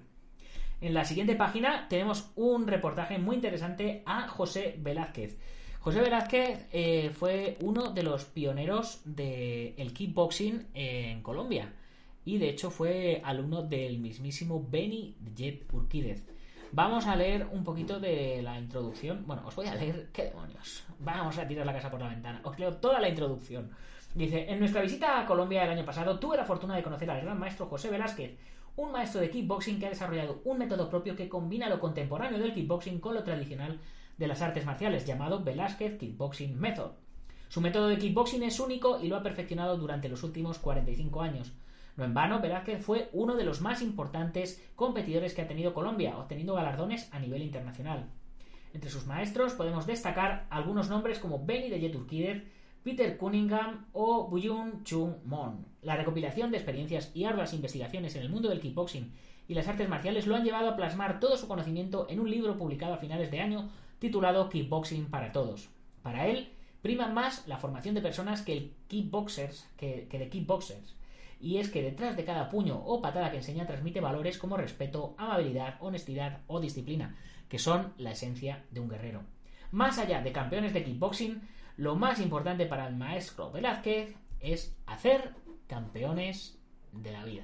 En 0.82 0.94
la 0.94 1.06
siguiente 1.06 1.36
página 1.36 1.88
tenemos 1.88 2.32
un 2.36 2.68
reportaje 2.68 3.18
muy 3.18 3.36
interesante 3.36 4.04
a 4.06 4.28
José 4.28 4.76
Velázquez. 4.80 5.38
José 5.80 6.02
Velázquez 6.02 6.68
eh, 6.72 7.12
fue 7.14 7.58
uno 7.62 7.92
de 7.92 8.04
los 8.04 8.26
pioneros 8.26 9.02
del 9.06 9.94
kickboxing 9.94 10.68
en 10.74 11.22
Colombia 11.22 11.72
y 12.26 12.40
de 12.40 12.50
hecho 12.50 12.72
fue 12.72 13.22
alumno 13.24 13.62
del 13.62 14.00
mismísimo 14.00 14.66
Benny 14.70 15.16
Jet 15.36 15.72
Urquídez. 15.72 16.28
Vamos 16.72 17.06
a 17.06 17.16
leer 17.16 17.48
un 17.52 17.64
poquito 17.64 18.00
de 18.00 18.42
la 18.42 18.60
introducción. 18.60 19.24
Bueno, 19.26 19.44
os 19.46 19.56
voy 19.56 19.68
a 19.68 19.76
leer. 19.76 20.10
¿Qué 20.12 20.26
demonios? 20.26 20.84
Vamos 21.00 21.38
a 21.38 21.48
tirar 21.48 21.66
la 21.66 21.74
casa 21.74 21.90
por 21.90 22.02
la 22.02 22.10
ventana. 22.10 22.42
Os 22.44 22.60
leo 22.60 22.74
toda 22.74 23.00
la 23.00 23.08
introducción. 23.08 23.72
Dice: 24.14 24.52
En 24.52 24.60
nuestra 24.60 24.82
visita 24.82 25.22
a 25.22 25.26
Colombia 25.26 25.64
el 25.64 25.70
año 25.70 25.86
pasado, 25.86 26.20
tuve 26.20 26.36
la 26.36 26.44
fortuna 26.44 26.76
de 26.76 26.84
conocer 26.84 27.10
al 27.10 27.22
gran 27.22 27.40
maestro 27.40 27.68
José 27.68 27.90
Velázquez, 27.90 28.38
un 28.76 28.92
maestro 28.92 29.22
de 29.22 29.30
kickboxing 29.30 29.80
que 29.80 29.86
ha 29.86 29.90
desarrollado 29.90 30.42
un 30.44 30.58
método 30.58 30.90
propio 30.90 31.16
que 31.16 31.30
combina 31.30 31.70
lo 31.70 31.80
contemporáneo 31.80 32.40
del 32.40 32.54
kickboxing 32.54 33.00
con 33.00 33.14
lo 33.14 33.24
tradicional 33.24 33.80
de 34.18 34.28
las 34.28 34.42
artes 34.42 34.66
marciales, 34.66 35.06
llamado 35.06 35.44
Velázquez 35.44 35.98
Kickboxing 35.98 36.60
Method. 36.60 36.92
Su 37.48 37.62
método 37.62 37.88
de 37.88 37.98
kickboxing 37.98 38.44
es 38.44 38.60
único 38.60 39.00
y 39.00 39.08
lo 39.08 39.16
ha 39.16 39.24
perfeccionado 39.24 39.78
durante 39.78 40.10
los 40.10 40.24
últimos 40.24 40.58
45 40.60 41.22
años. 41.22 41.54
No 41.98 42.04
en 42.04 42.14
vano, 42.14 42.42
Velázquez 42.42 42.84
fue 42.84 43.10
uno 43.14 43.36
de 43.36 43.46
los 43.46 43.62
más 43.62 43.82
importantes 43.82 44.62
competidores 44.76 45.34
que 45.34 45.42
ha 45.42 45.48
tenido 45.48 45.74
Colombia, 45.74 46.18
obteniendo 46.18 46.54
galardones 46.54 47.14
a 47.14 47.20
nivel 47.20 47.42
internacional. 47.42 48.10
Entre 48.74 48.90
sus 48.90 49.06
maestros 49.06 49.54
podemos 49.54 49.86
destacar 49.86 50.46
algunos 50.50 50.90
nombres 50.90 51.20
como 51.20 51.46
Benny 51.46 51.70
de 51.70 51.80
Yeturquídez, 51.80 52.44
Peter 52.84 53.18
Cunningham 53.18 53.86
o 53.94 54.28
Buyun 54.28 54.84
Chung 54.84 55.14
Mon. 55.24 55.66
La 55.82 55.96
recopilación 55.96 56.52
de 56.52 56.58
experiencias 56.58 57.12
y 57.16 57.24
arduas 57.24 57.54
investigaciones 57.54 58.16
en 58.16 58.24
el 58.24 58.30
mundo 58.30 58.50
del 58.50 58.60
kickboxing 58.60 59.14
y 59.48 59.54
las 59.54 59.70
artes 59.70 59.88
marciales 59.88 60.28
lo 60.28 60.36
han 60.36 60.44
llevado 60.44 60.70
a 60.70 60.76
plasmar 60.76 61.22
todo 61.22 61.38
su 61.38 61.48
conocimiento 61.48 62.08
en 62.10 62.20
un 62.20 62.30
libro 62.30 62.58
publicado 62.58 62.94
a 62.94 62.98
finales 62.98 63.32
de 63.32 63.40
año 63.40 63.70
titulado 64.00 64.50
Kickboxing 64.50 65.06
para 65.06 65.32
Todos. 65.32 65.70
Para 66.04 66.28
él, 66.28 66.50
prima 66.82 67.08
más 67.08 67.48
la 67.48 67.58
formación 67.58 67.96
de 67.96 68.02
personas 68.02 68.42
que, 68.42 68.54
el 68.54 68.74
kickboxers, 68.88 69.68
que, 69.78 70.08
que 70.10 70.20
de 70.20 70.30
kickboxers 70.30 70.96
y 71.39 71.58
es 71.58 71.69
que 71.69 71.82
detrás 71.82 72.15
de 72.15 72.26
cada 72.26 72.50
puño 72.50 72.78
o 72.78 73.02
patada 73.02 73.32
que 73.32 73.38
enseña 73.38 73.67
transmite 73.67 74.02
valores 74.02 74.38
como 74.38 74.58
respeto, 74.58 75.15
amabilidad, 75.17 75.76
honestidad 75.80 76.41
o 76.48 76.60
disciplina, 76.60 77.15
que 77.50 77.60
son 77.60 77.93
la 77.98 78.12
esencia 78.12 78.65
de 78.71 78.80
un 78.80 78.89
guerrero. 78.89 79.24
Más 79.71 79.98
allá 79.98 80.21
de 80.21 80.32
campeones 80.32 80.74
de 80.74 80.84
kickboxing, 80.84 81.41
lo 81.78 81.95
más 81.95 82.19
importante 82.19 82.65
para 82.65 82.88
el 82.88 82.95
maestro 82.95 83.52
Velázquez 83.52 84.15
es 84.39 84.76
hacer 84.86 85.34
campeones 85.67 86.58
de 86.91 87.12
la 87.12 87.26
vida. 87.26 87.43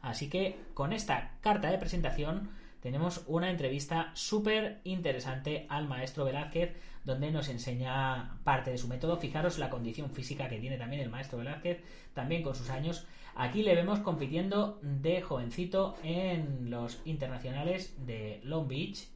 Así 0.00 0.28
que 0.28 0.58
con 0.74 0.92
esta 0.92 1.38
carta 1.40 1.70
de 1.70 1.78
presentación 1.78 2.50
tenemos 2.82 3.22
una 3.28 3.48
entrevista 3.48 4.10
súper 4.14 4.80
interesante 4.82 5.66
al 5.68 5.86
maestro 5.86 6.24
Velázquez, 6.24 6.74
donde 7.04 7.30
nos 7.30 7.48
enseña 7.48 8.40
parte 8.42 8.72
de 8.72 8.78
su 8.78 8.88
método. 8.88 9.16
Fijaros 9.18 9.58
la 9.58 9.70
condición 9.70 10.10
física 10.10 10.48
que 10.48 10.58
tiene 10.58 10.78
también 10.78 11.00
el 11.00 11.08
maestro 11.08 11.38
Velázquez, 11.38 11.80
también 12.12 12.42
con 12.42 12.56
sus 12.56 12.70
años. 12.70 13.06
Aquí 13.36 13.62
le 13.62 13.76
vemos 13.76 14.00
compitiendo 14.00 14.80
de 14.82 15.22
jovencito 15.22 15.94
en 16.02 16.70
los 16.70 17.00
internacionales 17.04 17.94
de 18.04 18.40
Long 18.42 18.66
Beach 18.66 19.06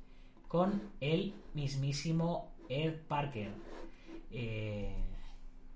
con 0.47 0.81
el 1.01 1.35
mismísimo 1.55 2.53
Ed 2.69 2.95
Parker. 3.09 3.51
Eh, 4.31 4.95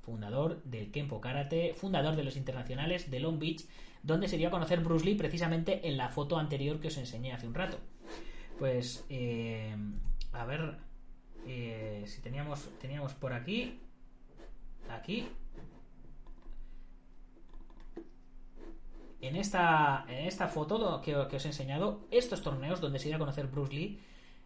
fundador 0.03 0.63
del 0.63 0.93
Kempo 0.93 1.21
Karate, 1.21 1.75
fundador 1.75 2.15
de 2.15 2.23
los 2.23 2.37
internacionales 2.37 3.11
de 3.11 3.19
Long 3.19 3.41
Beach 3.41 3.65
donde 4.03 4.29
se 4.29 4.37
dio 4.37 4.49
a 4.49 4.51
conocer 4.51 4.81
Bruce 4.81 5.05
Lee 5.05 5.15
precisamente 5.15 5.87
en 5.89 5.97
la 5.97 6.09
foto 6.09 6.39
anterior 6.39 6.81
que 6.81 6.89
os 6.89 6.97
enseñé 6.97 7.33
hace 7.33 7.47
un 7.47 7.55
rato. 7.55 7.79
Pues, 8.59 9.05
eh, 9.09 9.75
a 10.33 10.45
ver 10.45 10.77
eh, 11.47 12.05
si 12.07 12.21
teníamos, 12.21 12.69
teníamos 12.79 13.15
por 13.15 13.33
aquí, 13.33 13.79
aquí, 14.91 15.29
en 19.21 19.37
esta, 19.37 20.05
en 20.09 20.27
esta 20.27 20.49
foto 20.49 21.01
que, 21.03 21.15
os 21.17 21.45
he 21.45 21.49
enseñado, 21.49 22.07
estos 22.11 22.43
torneos 22.43 22.81
donde 22.81 22.99
se 22.99 23.09
dio 23.09 23.17
a 23.17 23.19
conocer 23.19 23.47
Bruce 23.47 23.75
Lee 23.75 24.01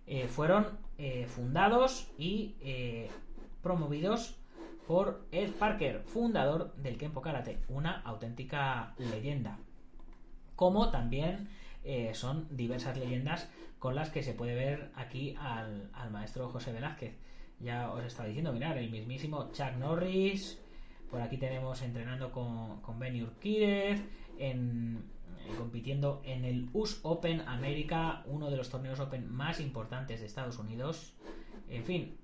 eh, 0.07 0.29
fueron 0.29 0.67
fundados 1.27 2.09
y 2.19 2.55
promovidos 3.63 4.37
por 4.87 5.27
Ed 5.33 5.53
Parker, 5.53 6.03
fundador 6.05 6.75
del 6.77 6.99
Kempo 6.99 7.23
Karate, 7.23 7.59
una 7.69 8.01
auténtica 8.03 8.95
leyenda. 8.99 9.59
Como 10.57 10.91
también 10.91 11.49
eh, 11.85 12.13
son 12.15 12.47
diversas 12.51 12.97
leyendas 12.97 13.49
con 13.79 13.95
las 13.95 14.11
que 14.11 14.23
se 14.23 14.35
puede 14.35 14.55
ver 14.55 14.91
aquí 14.95 15.37
al, 15.39 15.91
maestro 16.11 16.49
José 16.49 16.73
Velázquez. 16.73 17.15
Ya 17.61 17.91
os 17.91 18.05
estaba 18.05 18.29
diciendo, 18.29 18.53
mirar, 18.53 18.77
el 18.79 18.91
mismísimo 18.91 19.51
Chuck 19.53 19.75
Norris. 19.79 20.59
Por 21.11 21.21
aquí 21.21 21.37
tenemos 21.37 21.83
entrenando 21.83 22.33
con, 22.33 22.81
con 22.81 22.99
Benny 22.99 23.23
Urquídez, 23.23 24.03
en, 24.39 25.05
eh, 25.47 25.55
compitiendo 25.57 26.23
en 26.25 26.45
el 26.45 26.69
US 26.73 27.01
Open 27.03 27.43
América, 27.43 28.23
uno 28.27 28.51
de 28.51 28.57
los 28.57 28.71
torneos 28.71 29.01
Open 29.01 29.31
más 29.31 29.61
importantes 29.61 30.21
de 30.21 30.27
Estados 30.27 30.59
Unidos. 30.59 31.15
En 31.69 31.85
fin, 31.85 32.17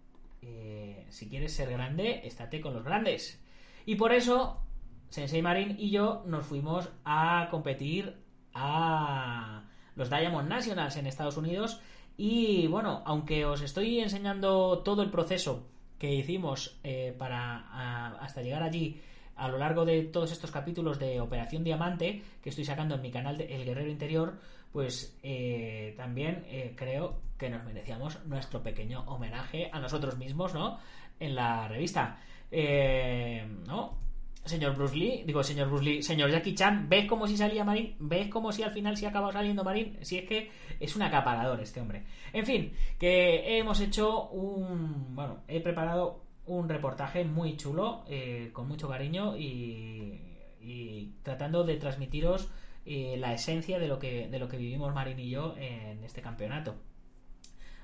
eh, 0.43 1.07
si 1.11 1.29
quieres 1.29 1.53
ser 1.53 1.71
grande, 1.71 2.23
estate 2.25 2.61
con 2.61 2.75
los 2.75 2.85
grandes. 2.85 3.43
Y 3.87 3.97
por 3.97 4.13
eso, 4.13 4.63
Sensei 5.09 5.43
Marin 5.43 5.77
y 5.79 5.91
yo 5.91 6.23
nos 6.27 6.47
fuimos 6.47 6.89
a 7.05 7.49
competir 7.51 8.17
a 8.55 9.65
los 9.97 10.11
Diamond 10.11 10.49
Nationals 10.49 10.97
en 10.97 11.07
Estados 11.07 11.37
Unidos. 11.37 11.81
Y 12.17 12.67
bueno, 12.67 13.03
aunque 13.07 13.45
os 13.45 13.63
estoy 13.63 14.01
enseñando 14.01 14.81
todo 14.81 15.03
el 15.03 15.11
proceso 15.11 15.69
que 15.99 16.15
hicimos 16.15 16.79
eh, 16.83 17.15
para 17.19 18.15
hasta 18.19 18.43
llegar 18.43 18.63
allí 18.63 19.01
a 19.37 19.49
lo 19.49 19.59
largo 19.59 19.85
de 19.85 20.03
todos 20.03 20.33
estos 20.33 20.51
capítulos 20.51 20.99
de 20.99 21.21
Operación 21.21 21.65
Diamante 21.65 22.23
que 22.43 22.51
estoy 22.51 22.65
sacando 22.65 22.95
en 22.95 23.03
mi 23.03 23.11
canal 23.11 23.39
de 23.39 23.55
El 23.55 23.65
Guerrero 23.65 23.91
Interior, 23.91 24.39
pues 24.73 25.19
eh, 25.23 25.95
también 25.97 26.45
creo 26.77 27.21
que 27.39 27.51
nos 27.51 27.65
merecíamos 27.65 28.25
nuestro 28.27 28.63
pequeño 28.63 29.03
homenaje 29.07 29.71
a 29.73 29.81
nosotros 29.81 30.17
mismos, 30.19 30.55
¿no? 30.55 30.79
En 31.19 31.35
la 31.35 31.67
revista. 31.69 32.21
Eh, 32.51 33.47
¿No? 33.67 33.99
señor 34.45 34.75
Bruce 34.75 34.97
Lee, 34.97 35.23
digo, 35.27 35.43
señor 35.43 35.69
Bruce 35.69 35.85
Lee, 35.85 36.03
señor 36.03 36.31
Jackie 36.31 36.55
Chan, 36.55 36.89
¿ves 36.89 37.07
como 37.07 37.27
si 37.27 37.37
salía 37.37 37.63
Marín? 37.63 37.95
¿Ves 37.99 38.29
como 38.29 38.53
si 38.53 38.63
al 38.63 38.73
final 38.73 38.97
sí 38.97 39.07
acabado 39.07 39.33
saliendo 39.33 39.63
Marín? 39.63 39.99
Si 40.01 40.19
es 40.19 40.27
que 40.27 40.51
es 40.81 40.97
un 40.97 41.03
acaparador 41.03 41.61
este 41.61 41.81
hombre. 41.81 42.05
En 42.33 42.47
fin, 42.47 42.73
que 42.99 43.59
hemos 43.59 43.81
hecho 43.81 44.29
un... 44.31 45.15
Bueno, 45.15 45.43
he 45.47 45.61
preparado 45.61 46.25
un 46.47 46.69
reportaje 46.69 47.25
muy 47.25 47.57
chulo, 47.57 48.05
eh, 48.09 48.51
con 48.53 48.67
mucho 48.67 48.89
cariño 48.89 49.37
y, 49.37 50.21
y 50.61 51.13
tratando 51.23 51.63
de 51.63 51.77
transmitiros 51.77 52.49
eh, 52.87 53.17
la 53.19 53.35
esencia 53.35 53.79
de 53.79 53.89
lo, 53.89 53.99
que, 53.99 54.29
de 54.29 54.39
lo 54.39 54.49
que 54.49 54.57
vivimos 54.57 54.95
Marín 54.95 55.19
y 55.19 55.29
yo 55.29 55.55
en 55.59 56.03
este 56.03 56.23
campeonato. 56.23 56.77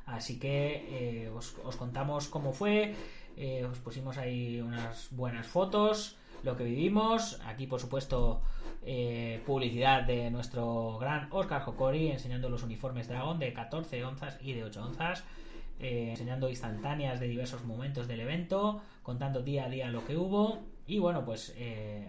Así 0.06 0.38
que 0.38 0.86
eh, 0.88 1.28
os, 1.28 1.56
os, 1.64 1.76
contamos 1.76 2.28
cómo 2.28 2.52
fue, 2.52 2.94
eh, 3.36 3.64
os 3.64 3.78
pusimos 3.78 4.16
ahí 4.18 4.60
unas 4.60 5.08
buenas 5.10 5.46
fotos, 5.46 6.16
lo 6.44 6.56
que 6.56 6.64
vivimos. 6.64 7.40
Aquí, 7.44 7.66
por 7.66 7.80
supuesto, 7.80 8.40
publicidad 9.44 10.04
de 10.04 10.30
nuestro 10.30 10.96
gran 10.98 11.28
Oscar 11.32 11.62
Hokori 11.66 12.08
enseñando 12.08 12.48
los 12.48 12.62
uniformes 12.62 13.08
Dragon 13.08 13.38
de 13.38 13.52
14 13.52 14.04
onzas 14.04 14.38
y 14.40 14.52
de 14.52 14.64
8 14.64 14.84
onzas. 14.84 15.24
Enseñando 15.78 16.48
instantáneas 16.48 17.20
de 17.20 17.26
diversos 17.26 17.64
momentos 17.64 18.08
del 18.08 18.20
evento, 18.20 18.80
contando 19.02 19.42
día 19.42 19.64
a 19.64 19.68
día 19.68 19.90
lo 19.90 20.06
que 20.06 20.16
hubo. 20.16 20.60
Y 20.86 21.00
bueno, 21.00 21.24
pues 21.24 21.54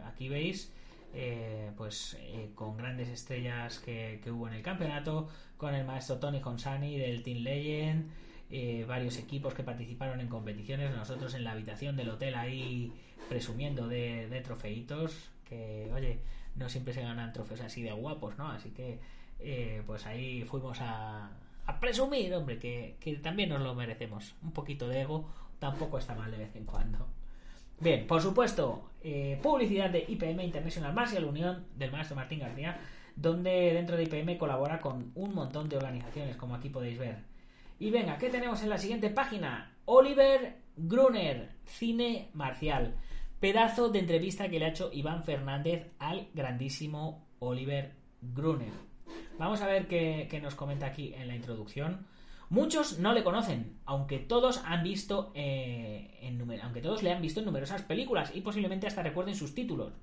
aquí 0.05 0.29
veis 0.29 0.71
eh, 1.19 1.71
pues 1.75 2.15
eh, 2.19 2.51
con 2.53 2.77
grandes 2.77 3.09
estrellas 3.09 3.79
que, 3.79 4.21
que, 4.23 4.29
hubo 4.31 4.47
en 4.47 4.53
el 4.53 4.61
campeonato, 4.61 5.27
con 5.57 5.73
el 5.73 5.83
maestro 5.83 6.17
Tony 6.17 6.41
Consani 6.41 6.95
del 6.99 7.23
Team 7.23 7.39
Legend, 7.39 8.07
eh, 8.51 8.85
varios 8.87 9.17
equipos 9.17 9.55
que 9.55 9.63
participaron 9.63 10.21
en 10.21 10.27
competiciones, 10.27 10.95
nosotros 10.95 11.33
en 11.33 11.43
la 11.43 11.53
habitación 11.53 11.97
del 11.97 12.11
hotel 12.11 12.35
ahí 12.35 12.93
presumiendo 13.29 13.87
de, 13.87 14.41
trofeitos, 14.45 15.31
que 15.43 15.91
oye, 15.91 16.19
no 16.55 16.69
siempre 16.69 16.93
se 16.93 17.01
ganan 17.01 17.33
trofeos 17.33 17.61
así 17.61 17.81
de 17.81 17.93
guapos, 17.93 18.37
¿no? 18.37 18.51
Así 18.51 18.69
que 18.69 18.99
eh, 19.39 19.81
pues 19.87 20.05
ahí 20.05 20.43
fuimos 20.43 20.79
a, 20.81 21.31
a 21.65 21.79
presumir, 21.79 22.31
hombre, 22.35 22.59
que, 22.59 22.95
que 22.99 23.15
también 23.15 23.49
nos 23.49 23.61
lo 23.61 23.73
merecemos. 23.73 24.35
Un 24.43 24.51
poquito 24.51 24.87
de 24.87 25.01
ego 25.01 25.27
tampoco 25.57 25.97
está 25.97 26.13
mal 26.13 26.29
de 26.29 26.37
vez 26.37 26.55
en 26.55 26.65
cuando. 26.65 27.07
Bien, 27.79 28.07
por 28.07 28.21
supuesto, 28.21 28.89
eh, 29.03 29.39
publicidad 29.41 29.91
de 29.91 30.03
IPM 30.07 30.43
International 30.43 30.93
Martial 30.93 31.25
Unión 31.25 31.67
del 31.75 31.91
maestro 31.91 32.15
Martín 32.15 32.39
García, 32.39 32.79
donde 33.15 33.73
dentro 33.73 33.95
de 33.95 34.03
IPM 34.03 34.37
colabora 34.37 34.79
con 34.79 35.11
un 35.13 35.35
montón 35.35 35.69
de 35.69 35.77
organizaciones, 35.77 36.35
como 36.37 36.55
aquí 36.55 36.69
podéis 36.69 36.97
ver. 36.97 37.17
Y 37.79 37.91
venga, 37.91 38.17
¿qué 38.17 38.29
tenemos 38.29 38.63
en 38.63 38.69
la 38.69 38.79
siguiente 38.79 39.11
página? 39.11 39.75
Oliver 39.85 40.57
Gruner, 40.75 41.51
cine 41.65 42.29
marcial. 42.33 42.95
Pedazo 43.39 43.89
de 43.89 43.99
entrevista 43.99 44.49
que 44.49 44.57
le 44.57 44.65
ha 44.65 44.69
hecho 44.69 44.89
Iván 44.91 45.23
Fernández 45.23 45.91
al 45.99 46.29
grandísimo 46.33 47.27
Oliver 47.37 47.93
Gruner. 48.21 48.73
Vamos 49.37 49.61
a 49.61 49.67
ver 49.67 49.87
qué, 49.87 50.27
qué 50.31 50.41
nos 50.41 50.55
comenta 50.55 50.87
aquí 50.87 51.13
en 51.13 51.27
la 51.27 51.35
introducción. 51.35 52.07
Muchos 52.49 52.99
no 52.99 53.11
le 53.11 53.25
conocen, 53.25 53.77
aunque 53.85 54.19
todos 54.19 54.61
han 54.63 54.81
visto, 54.81 55.31
eh, 55.35 56.31
aunque 56.63 56.81
todos 56.81 57.03
le 57.03 57.11
han 57.11 57.21
visto 57.21 57.41
en 57.41 57.45
numerosas 57.45 57.81
películas 57.81 58.31
y 58.33 58.41
posiblemente 58.41 58.87
hasta 58.87 59.03
recuerden 59.03 59.35
sus 59.35 59.53
títulos. 59.53 59.93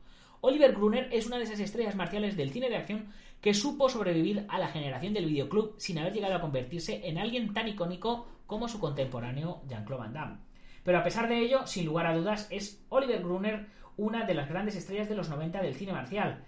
Oliver 0.42 0.74
Gruner 0.74 1.08
es 1.10 1.26
una 1.26 1.38
de 1.38 1.44
esas 1.44 1.60
estrellas 1.60 1.96
marciales 1.96 2.36
del 2.36 2.50
cine 2.50 2.68
de 2.68 2.76
acción 2.76 3.06
que 3.40 3.54
supo 3.54 3.88
sobrevivir 3.88 4.44
a 4.48 4.58
la 4.58 4.68
generación 4.68 5.14
del 5.14 5.24
videoclub 5.24 5.74
sin 5.78 5.98
haber 5.98 6.12
llegado 6.12 6.34
a 6.34 6.42
convertirse 6.42 7.08
en 7.08 7.16
alguien 7.16 7.54
tan 7.54 7.66
icónico 7.66 8.26
como 8.46 8.68
su 8.68 8.78
contemporáneo 8.78 9.62
Jean-Claude 9.66 10.02
Van 10.02 10.12
Damme. 10.12 10.36
Pero 10.82 10.98
a 10.98 11.02
pesar 11.02 11.30
de 11.30 11.38
ello, 11.38 11.66
sin 11.66 11.86
lugar 11.86 12.06
a 12.06 12.14
dudas, 12.14 12.46
es 12.50 12.84
Oliver 12.90 13.22
Gruner 13.22 13.68
una 13.96 14.26
de 14.26 14.34
las 14.34 14.50
grandes 14.50 14.76
estrellas 14.76 15.08
de 15.08 15.14
los 15.14 15.30
90 15.30 15.62
del 15.62 15.74
cine 15.74 15.92
marcial 15.92 16.44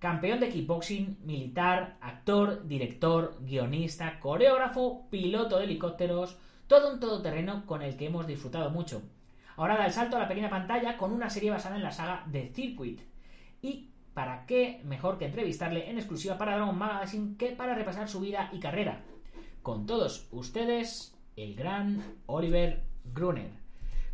campeón 0.00 0.40
de 0.40 0.48
kickboxing, 0.48 1.18
militar, 1.24 1.98
actor, 2.00 2.66
director, 2.66 3.36
guionista, 3.42 4.18
coreógrafo, 4.18 5.06
piloto 5.10 5.58
de 5.58 5.64
helicópteros, 5.64 6.38
todo 6.66 6.92
un 6.92 7.00
todoterreno 7.00 7.66
con 7.66 7.82
el 7.82 7.96
que 7.96 8.06
hemos 8.06 8.26
disfrutado 8.26 8.70
mucho. 8.70 9.02
Ahora 9.56 9.76
da 9.76 9.84
el 9.84 9.92
salto 9.92 10.16
a 10.16 10.20
la 10.20 10.28
pequeña 10.28 10.48
pantalla 10.48 10.96
con 10.96 11.12
una 11.12 11.28
serie 11.28 11.50
basada 11.50 11.76
en 11.76 11.82
la 11.82 11.92
saga 11.92 12.24
The 12.32 12.50
Circuit. 12.54 13.02
Y 13.60 13.90
para 14.14 14.46
qué 14.46 14.80
mejor 14.84 15.18
que 15.18 15.26
entrevistarle 15.26 15.90
en 15.90 15.98
exclusiva 15.98 16.38
para 16.38 16.56
Dragon 16.56 16.78
Magazine 16.78 17.36
que 17.36 17.50
para 17.50 17.74
repasar 17.74 18.08
su 18.08 18.20
vida 18.20 18.48
y 18.52 18.58
carrera. 18.58 19.02
Con 19.62 19.84
todos 19.84 20.28
ustedes, 20.30 21.14
el 21.36 21.54
gran 21.54 22.02
Oliver 22.24 22.84
Gruner. 23.04 23.50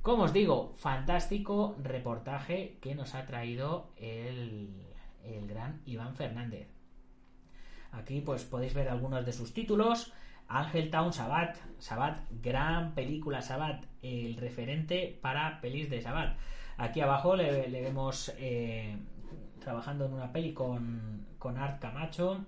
Como 0.03 0.25
os 0.25 0.33
digo, 0.33 0.75
fantástico 0.77 1.77
reportaje 1.81 2.79
que 2.81 2.97
nos 2.97 3.15
ha 3.15 3.25
traído 3.27 3.93
el 3.97 4.86
el 5.27 5.47
gran 5.47 5.81
Iván 5.85 6.15
Fernández. 6.15 6.69
Aquí 7.93 8.21
pues 8.21 8.45
podéis 8.45 8.75
ver 8.75 8.89
algunos 8.89 9.25
de 9.25 9.33
sus 9.33 9.53
títulos. 9.53 10.13
Ángel 10.49 10.91
Town 10.91 11.13
Sabat, 11.13 11.57
Sabat, 11.79 12.21
gran 12.43 12.95
película 12.95 13.43
Sabat, 13.43 13.85
el 14.03 14.37
referente 14.37 15.19
para 15.21 15.61
pelis 15.61 15.91
de 15.91 16.01
Sabat. 16.01 16.37
Aquí 16.77 17.01
abajo 17.01 17.37
le, 17.37 17.69
vemos 17.69 18.33
eh, 18.39 18.97
trabajando 19.61 20.07
en 20.07 20.13
una 20.13 20.33
peli 20.33 20.53
con, 20.53 21.27
con 21.39 21.57
Art 21.59 21.81
Camacho. 21.81 22.45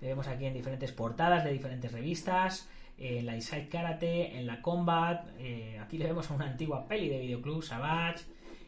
Le 0.00 0.08
vemos 0.08 0.28
aquí 0.28 0.46
en 0.46 0.54
diferentes 0.54 0.92
portadas 0.92 1.44
de 1.44 1.52
diferentes 1.52 1.92
revistas. 1.92 2.68
En 2.98 3.24
la 3.24 3.34
Inside 3.34 3.68
Karate, 3.68 4.38
en 4.38 4.46
la 4.46 4.60
Combat. 4.60 5.26
Eh, 5.38 5.78
aquí 5.80 5.96
le 5.96 6.06
vemos 6.06 6.30
a 6.30 6.34
una 6.34 6.46
antigua 6.46 6.86
peli 6.86 7.08
de 7.08 7.20
videoclub, 7.20 7.62
Sabat. 7.62 8.20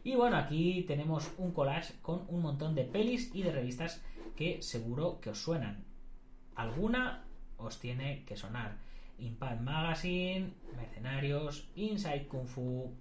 Y 0.05 0.17
bueno, 0.17 0.37
aquí 0.37 0.85
tenemos 0.87 1.31
un 1.39 1.53
collage 1.53 1.95
con 2.03 2.25
un 2.29 2.43
montón 2.43 2.75
de 2.75 2.85
pelis 2.85 3.31
y 3.35 3.43
de 3.43 3.53
revistas 3.53 4.03
que 4.37 4.63
seguro 4.63 5.21
que 5.21 5.31
os 5.31 5.39
suenan. 5.39 5.85
Alguna 6.57 7.25
os 7.57 7.79
tiene 7.79 8.25
que 8.25 8.37
sonar. 8.37 8.77
Impact 9.19 9.61
Magazine, 9.61 10.55
Mercenarios, 10.77 11.69
Inside 11.77 12.27
Kung 12.27 12.47
Fu, 12.47 12.93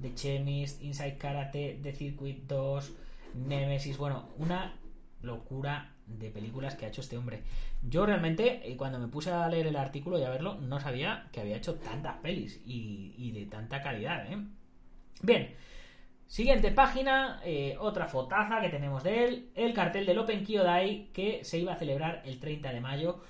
The 0.00 0.14
Chemist, 0.14 0.82
Inside 0.82 1.18
Karate, 1.18 1.80
The 1.82 1.92
Circuit 1.92 2.46
2, 2.46 2.92
Nemesis. 3.34 3.98
Bueno, 3.98 4.28
una 4.38 4.74
locura 5.22 5.92
de 6.06 6.30
películas 6.30 6.76
que 6.76 6.86
ha 6.86 6.88
hecho 6.88 7.00
este 7.00 7.18
hombre. 7.18 7.42
Yo 7.82 8.06
realmente, 8.06 8.70
eh, 8.70 8.76
cuando 8.76 8.98
me 8.98 9.08
puse 9.08 9.30
a 9.30 9.48
leer 9.48 9.66
el 9.66 9.76
artículo 9.76 10.18
y 10.18 10.22
a 10.22 10.30
verlo, 10.30 10.54
no 10.60 10.78
sabía 10.78 11.28
que 11.32 11.40
había 11.40 11.56
hecho 11.56 11.74
tantas 11.74 12.16
pelis 12.18 12.60
y, 12.64 13.32
de 13.32 13.46
tanta 13.46 13.82
calidad. 13.82 14.30
¿eh? 14.32 14.38
Bien, 15.22 15.54
Siguiente 16.26 16.72
página, 16.72 17.40
eh, 17.44 17.76
otra 17.78 18.08
fotaza 18.08 18.60
que 18.60 18.68
tenemos 18.68 19.04
de 19.04 19.24
él, 19.24 19.50
el 19.54 19.72
cartel 19.72 20.06
del 20.06 20.18
Open 20.18 20.44
Kyodai 20.44 21.10
que 21.12 21.44
se 21.44 21.58
iba 21.58 21.72
a 21.72 21.76
celebrar 21.76 22.22
el 22.24 22.40
30 22.40 22.72
de 22.72 22.80
mayo. 22.80 23.20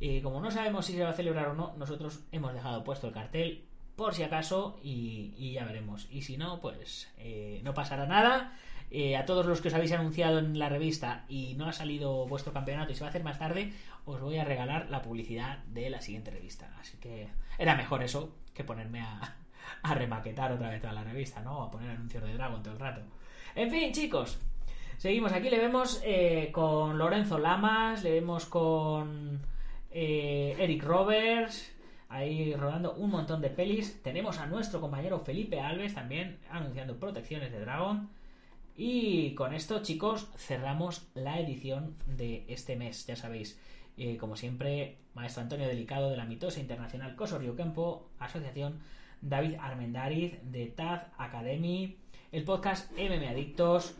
Eh, 0.00 0.20
como 0.22 0.40
no 0.40 0.50
sabemos 0.50 0.84
si 0.84 0.92
se 0.92 1.02
va 1.02 1.10
a 1.10 1.14
celebrar 1.14 1.48
o 1.48 1.54
no, 1.54 1.74
nosotros 1.78 2.24
hemos 2.30 2.52
dejado 2.52 2.84
puesto 2.84 3.06
el 3.06 3.14
cartel 3.14 3.64
por 3.96 4.14
si 4.14 4.22
acaso 4.22 4.78
y, 4.82 5.52
ya 5.52 5.64
veremos. 5.64 6.08
Y 6.10 6.22
si 6.22 6.36
no, 6.36 6.60
pues 6.60 7.10
eh, 7.16 7.60
no 7.64 7.72
pasará 7.72 8.06
nada. 8.06 8.58
A 9.18 9.24
todos 9.24 9.46
los 9.46 9.62
que 9.62 9.68
os 9.68 9.74
habéis 9.74 9.92
anunciado 9.92 10.38
en 10.38 10.58
la 10.58 10.68
revista 10.68 11.24
y 11.26 11.54
no 11.54 11.66
ha 11.66 11.72
salido 11.72 12.26
vuestro 12.26 12.52
campeonato 12.52 12.92
y 12.92 12.94
se 12.94 13.00
va 13.00 13.06
a 13.06 13.08
hacer 13.08 13.24
más 13.24 13.38
tarde, 13.38 13.72
os 14.04 14.20
voy 14.20 14.36
a 14.36 14.44
regalar 14.44 14.90
la 14.90 15.00
publicidad 15.00 15.64
de 15.64 15.88
la 15.88 16.02
siguiente 16.02 16.30
revista. 16.30 16.70
Así 16.78 16.98
que 16.98 17.28
era 17.56 17.74
mejor 17.74 18.02
eso 18.02 18.36
que 18.52 18.64
ponerme 18.64 19.00
a, 19.00 19.41
a 19.82 19.94
remaquetar 19.94 20.52
otra 20.52 20.70
vez 20.70 20.80
toda 20.80 20.92
la 20.92 21.04
revista, 21.04 21.40
¿no? 21.40 21.62
A 21.62 21.70
poner 21.70 21.90
anuncios 21.90 22.22
de 22.24 22.34
Dragon 22.34 22.62
todo 22.62 22.74
el 22.74 22.80
rato. 22.80 23.02
En 23.54 23.70
fin, 23.70 23.92
chicos, 23.92 24.38
seguimos 24.96 25.32
aquí. 25.32 25.50
Le 25.50 25.58
vemos 25.58 26.00
eh, 26.04 26.50
con 26.52 26.98
Lorenzo 26.98 27.38
Lamas, 27.38 28.02
le 28.02 28.12
vemos 28.12 28.46
con 28.46 29.40
eh, 29.90 30.56
Eric 30.58 30.82
Roberts, 30.82 31.74
ahí 32.08 32.54
rodando 32.54 32.94
un 32.94 33.10
montón 33.10 33.40
de 33.40 33.50
pelis. 33.50 34.02
Tenemos 34.02 34.38
a 34.38 34.46
nuestro 34.46 34.80
compañero 34.80 35.20
Felipe 35.20 35.60
Alves 35.60 35.94
también 35.94 36.38
anunciando 36.50 36.98
protecciones 36.98 37.52
de 37.52 37.60
Dragon. 37.60 38.08
Y 38.74 39.34
con 39.34 39.52
esto, 39.52 39.82
chicos, 39.82 40.30
cerramos 40.36 41.06
la 41.14 41.38
edición 41.38 41.94
de 42.06 42.44
este 42.48 42.76
mes, 42.76 43.06
ya 43.06 43.16
sabéis. 43.16 43.60
Eh, 43.98 44.16
como 44.16 44.36
siempre, 44.36 44.96
Maestro 45.14 45.42
Antonio 45.42 45.68
Delicado 45.68 46.08
de 46.10 46.16
la 46.16 46.24
mitosa 46.24 46.60
internacional 46.60 47.14
Coso 47.14 47.38
Río 47.38 47.54
Campo, 47.54 48.08
Asociación 48.18 48.80
David 49.22 49.54
Armendariz 49.60 50.38
de 50.42 50.66
Taz 50.66 51.06
Academy, 51.16 51.96
el 52.32 52.44
podcast 52.44 52.90
MM 52.98 53.26
Adictos, 53.28 53.94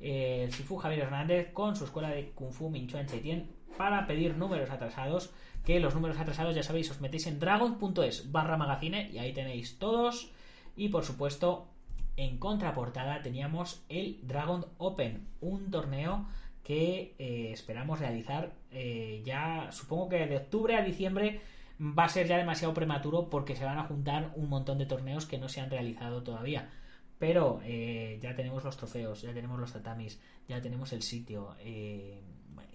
eh, 0.00 0.44
el 0.44 0.52
Sifu 0.52 0.76
Javier 0.76 1.00
Hernández 1.00 1.52
con 1.52 1.76
su 1.76 1.84
escuela 1.84 2.10
de 2.10 2.30
Kung 2.30 2.52
Fu 2.52 2.70
Minchuan 2.70 3.06
Chaitien 3.06 3.50
para 3.76 4.06
pedir 4.06 4.36
números 4.36 4.70
atrasados. 4.70 5.32
Que 5.64 5.80
los 5.80 5.94
números 5.94 6.18
atrasados, 6.18 6.54
ya 6.54 6.62
sabéis, 6.62 6.90
os 6.90 7.00
metéis 7.00 7.26
en 7.26 7.40
dragon.es 7.40 8.32
barra 8.32 8.56
magazine 8.56 9.10
y 9.12 9.18
ahí 9.18 9.34
tenéis 9.34 9.78
todos. 9.78 10.30
Y 10.76 10.88
por 10.88 11.04
supuesto, 11.04 11.68
en 12.16 12.38
contraportada 12.38 13.22
teníamos 13.22 13.84
el 13.88 14.18
Dragon 14.22 14.64
Open, 14.78 15.26
un 15.40 15.70
torneo 15.70 16.26
que 16.64 17.14
eh, 17.18 17.50
esperamos 17.52 18.00
realizar 18.00 18.52
eh, 18.70 19.22
ya, 19.24 19.70
supongo 19.72 20.10
que 20.10 20.26
de 20.26 20.36
octubre 20.36 20.76
a 20.76 20.82
diciembre 20.82 21.40
va 21.80 22.04
a 22.04 22.08
ser 22.08 22.26
ya 22.26 22.36
demasiado 22.36 22.74
prematuro 22.74 23.30
porque 23.30 23.54
se 23.54 23.64
van 23.64 23.78
a 23.78 23.84
juntar 23.84 24.32
un 24.36 24.48
montón 24.48 24.78
de 24.78 24.86
torneos 24.86 25.26
que 25.26 25.38
no 25.38 25.48
se 25.48 25.60
han 25.60 25.70
realizado 25.70 26.22
todavía. 26.22 26.70
Pero 27.18 27.60
eh, 27.64 28.18
ya 28.22 28.34
tenemos 28.34 28.64
los 28.64 28.76
trofeos, 28.76 29.22
ya 29.22 29.32
tenemos 29.32 29.58
los 29.58 29.72
tatamis, 29.72 30.20
ya 30.48 30.60
tenemos 30.60 30.92
el 30.92 31.02
sitio. 31.02 31.56
Eh, 31.60 32.20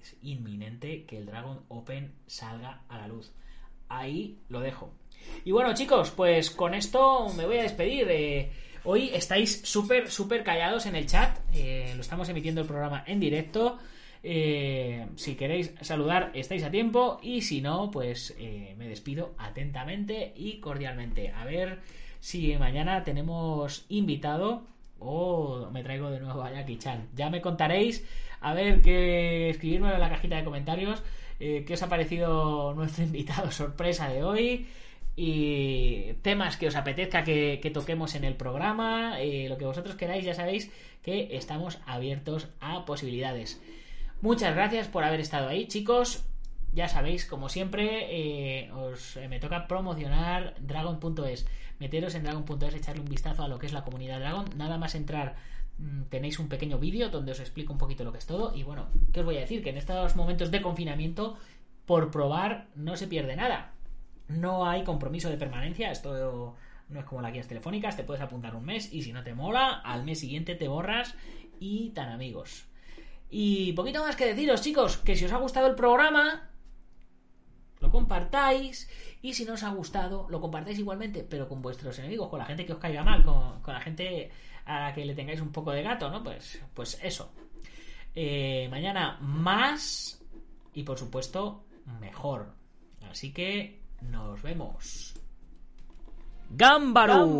es 0.01 0.17
inminente 0.21 1.05
que 1.05 1.17
el 1.17 1.25
Dragon 1.25 1.61
Open 1.69 2.13
salga 2.27 2.83
a 2.89 2.97
la 2.97 3.07
luz. 3.07 3.31
Ahí 3.87 4.39
lo 4.49 4.59
dejo. 4.59 4.93
Y 5.45 5.51
bueno, 5.51 5.73
chicos, 5.73 6.11
pues 6.11 6.51
con 6.51 6.73
esto 6.73 7.29
me 7.37 7.45
voy 7.45 7.57
a 7.57 7.63
despedir. 7.63 8.07
Eh, 8.09 8.51
hoy 8.83 9.11
estáis 9.13 9.61
súper, 9.63 10.11
súper 10.11 10.43
callados 10.43 10.85
en 10.85 10.95
el 10.95 11.05
chat. 11.05 11.39
lo 11.53 12.01
estamos 12.01 12.27
emitiendo 12.27 12.61
el 12.61 12.67
programa 12.67 13.03
en 13.07 13.21
directo. 13.21 13.79
Si 14.23 15.35
queréis 15.35 15.73
saludar, 15.81 16.31
estáis 16.33 16.63
a 16.63 16.71
tiempo. 16.71 17.19
Y 17.21 17.41
si 17.41 17.61
no, 17.61 17.91
pues 17.91 18.35
me 18.39 18.87
despido 18.87 19.35
atentamente 19.37 20.33
y 20.35 20.59
cordialmente. 20.59 21.29
A 21.31 21.45
ver 21.45 21.79
si 22.19 22.55
mañana 22.57 23.03
tenemos 23.03 23.85
invitado 23.89 24.63
o 24.99 25.69
me 25.71 25.83
traigo 25.83 26.09
de 26.09 26.19
nuevo 26.19 26.41
a 26.41 26.51
Jackie 26.51 26.77
Chan. 26.77 27.09
Ya 27.15 27.29
me 27.29 27.41
contaréis, 27.41 28.05
a 28.39 28.53
ver, 28.53 28.81
que 28.81 29.49
escribirme 29.49 29.93
en 29.93 29.99
la 29.99 30.09
cajita 30.09 30.37
de 30.37 30.43
comentarios 30.43 31.03
eh, 31.39 31.63
qué 31.65 31.73
os 31.73 31.83
ha 31.83 31.89
parecido 31.89 32.73
nuestro 32.73 33.03
invitado 33.09 33.51
sorpresa 33.51 34.07
de 34.07 34.23
hoy 34.23 34.67
y 35.15 36.13
temas 36.21 36.57
que 36.57 36.67
os 36.67 36.75
apetezca 36.75 37.23
que, 37.23 37.71
toquemos 37.73 38.15
en 38.15 38.23
el 38.23 38.35
programa, 38.35 39.21
eh, 39.21 39.47
lo 39.49 39.57
que 39.57 39.65
vosotros 39.65 39.95
queráis, 39.95 40.25
ya 40.25 40.33
sabéis 40.33 40.71
que 41.03 41.35
estamos 41.35 41.79
abiertos 41.85 42.47
a 42.61 42.85
posibilidades. 42.85 43.61
Muchas 44.23 44.55
gracias 44.55 44.87
por 44.87 45.03
haber 45.03 45.19
estado 45.19 45.49
ahí, 45.49 45.67
chicos. 45.67 46.23
Ya 46.71 46.87
sabéis, 46.87 47.25
como 47.25 47.49
siempre, 47.49 48.07
eh, 48.09 48.71
os, 48.71 49.19
me 49.27 49.37
toca 49.37 49.67
promocionar 49.67 50.55
dragon.es 50.61 51.45
meteros 51.77 52.15
en 52.15 52.23
dragon.es, 52.23 52.73
echarle 52.73 53.01
un 53.01 53.09
vistazo 53.09 53.43
a 53.43 53.49
lo 53.49 53.59
que 53.59 53.65
es 53.65 53.73
la 53.73 53.83
comunidad 53.83 54.21
Dragon. 54.21 54.45
Nada 54.55 54.77
más 54.77 54.95
entrar 54.95 55.35
mm, 55.77 56.03
tenéis 56.03 56.39
un 56.39 56.47
pequeño 56.47 56.79
vídeo 56.79 57.09
donde 57.09 57.33
os 57.33 57.41
explico 57.41 57.73
un 57.73 57.77
poquito 57.77 58.05
lo 58.05 58.13
que 58.13 58.19
es 58.19 58.25
todo. 58.25 58.55
Y 58.55 58.63
bueno, 58.63 58.87
¿qué 59.11 59.19
os 59.19 59.25
voy 59.25 59.35
a 59.35 59.41
decir? 59.41 59.61
Que 59.61 59.71
en 59.71 59.77
estos 59.77 60.15
momentos 60.15 60.51
de 60.51 60.61
confinamiento, 60.61 61.35
por 61.85 62.09
probar, 62.09 62.67
no 62.75 62.95
se 62.95 63.07
pierde 63.07 63.35
nada. 63.35 63.73
No 64.29 64.65
hay 64.65 64.85
compromiso 64.85 65.29
de 65.29 65.35
permanencia. 65.35 65.91
Esto 65.91 66.55
no 66.87 66.99
es 67.01 67.05
como 67.05 67.21
las 67.21 67.33
guías 67.33 67.49
telefónicas. 67.49 67.97
Te 67.97 68.05
puedes 68.05 68.23
apuntar 68.23 68.55
un 68.55 68.63
mes 68.63 68.93
y 68.93 69.01
si 69.01 69.11
no 69.11 69.21
te 69.21 69.33
mola, 69.33 69.81
al 69.83 70.05
mes 70.05 70.21
siguiente 70.21 70.55
te 70.55 70.69
borras 70.69 71.13
y 71.59 71.89
tan 71.89 72.09
amigos. 72.09 72.69
Y 73.35 73.73
poquito 73.73 73.99
más 73.99 74.15
que 74.15 74.27
deciros, 74.27 74.61
chicos, 74.61 74.97
que 74.97 75.15
si 75.15 75.25
os 75.25 75.31
ha 75.31 75.37
gustado 75.37 75.65
el 75.65 75.73
programa, 75.73 76.51
lo 77.79 77.89
compartáis 77.89 78.87
y 79.23 79.33
si 79.33 79.43
no 79.43 79.53
os 79.53 79.63
ha 79.63 79.71
gustado, 79.71 80.27
lo 80.29 80.39
compartáis 80.39 80.77
igualmente, 80.77 81.25
pero 81.27 81.49
con 81.49 81.59
vuestros 81.59 81.97
enemigos, 81.97 82.29
con 82.29 82.37
la 82.37 82.45
gente 82.45 82.63
que 82.63 82.73
os 82.73 82.77
caiga 82.77 83.03
mal, 83.03 83.23
con, 83.23 83.73
la 83.73 83.79
gente 83.79 84.29
a 84.65 84.81
la 84.81 84.93
que 84.93 85.03
le 85.03 85.15
tengáis 85.15 85.41
un 85.41 85.51
poco 85.51 85.71
de 85.71 85.81
gato, 85.81 86.11
¿no? 86.11 86.23
Pues, 86.23 86.61
pues 86.75 86.99
eso. 87.01 87.31
Eh, 88.13 88.67
mañana 88.69 89.17
más 89.19 90.21
y 90.75 90.83
por 90.83 90.99
supuesto 90.99 91.63
mejor. 91.99 92.53
Así 93.09 93.33
que 93.33 93.81
nos 94.01 94.43
vemos. 94.43 95.15
¡Gámbaro! 96.51 97.39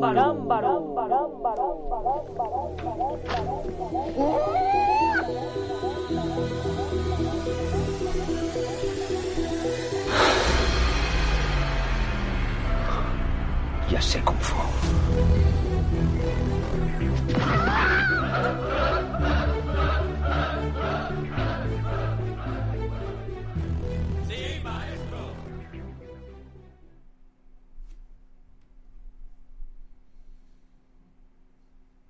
assez 14.04 14.20
confort. 14.20 14.83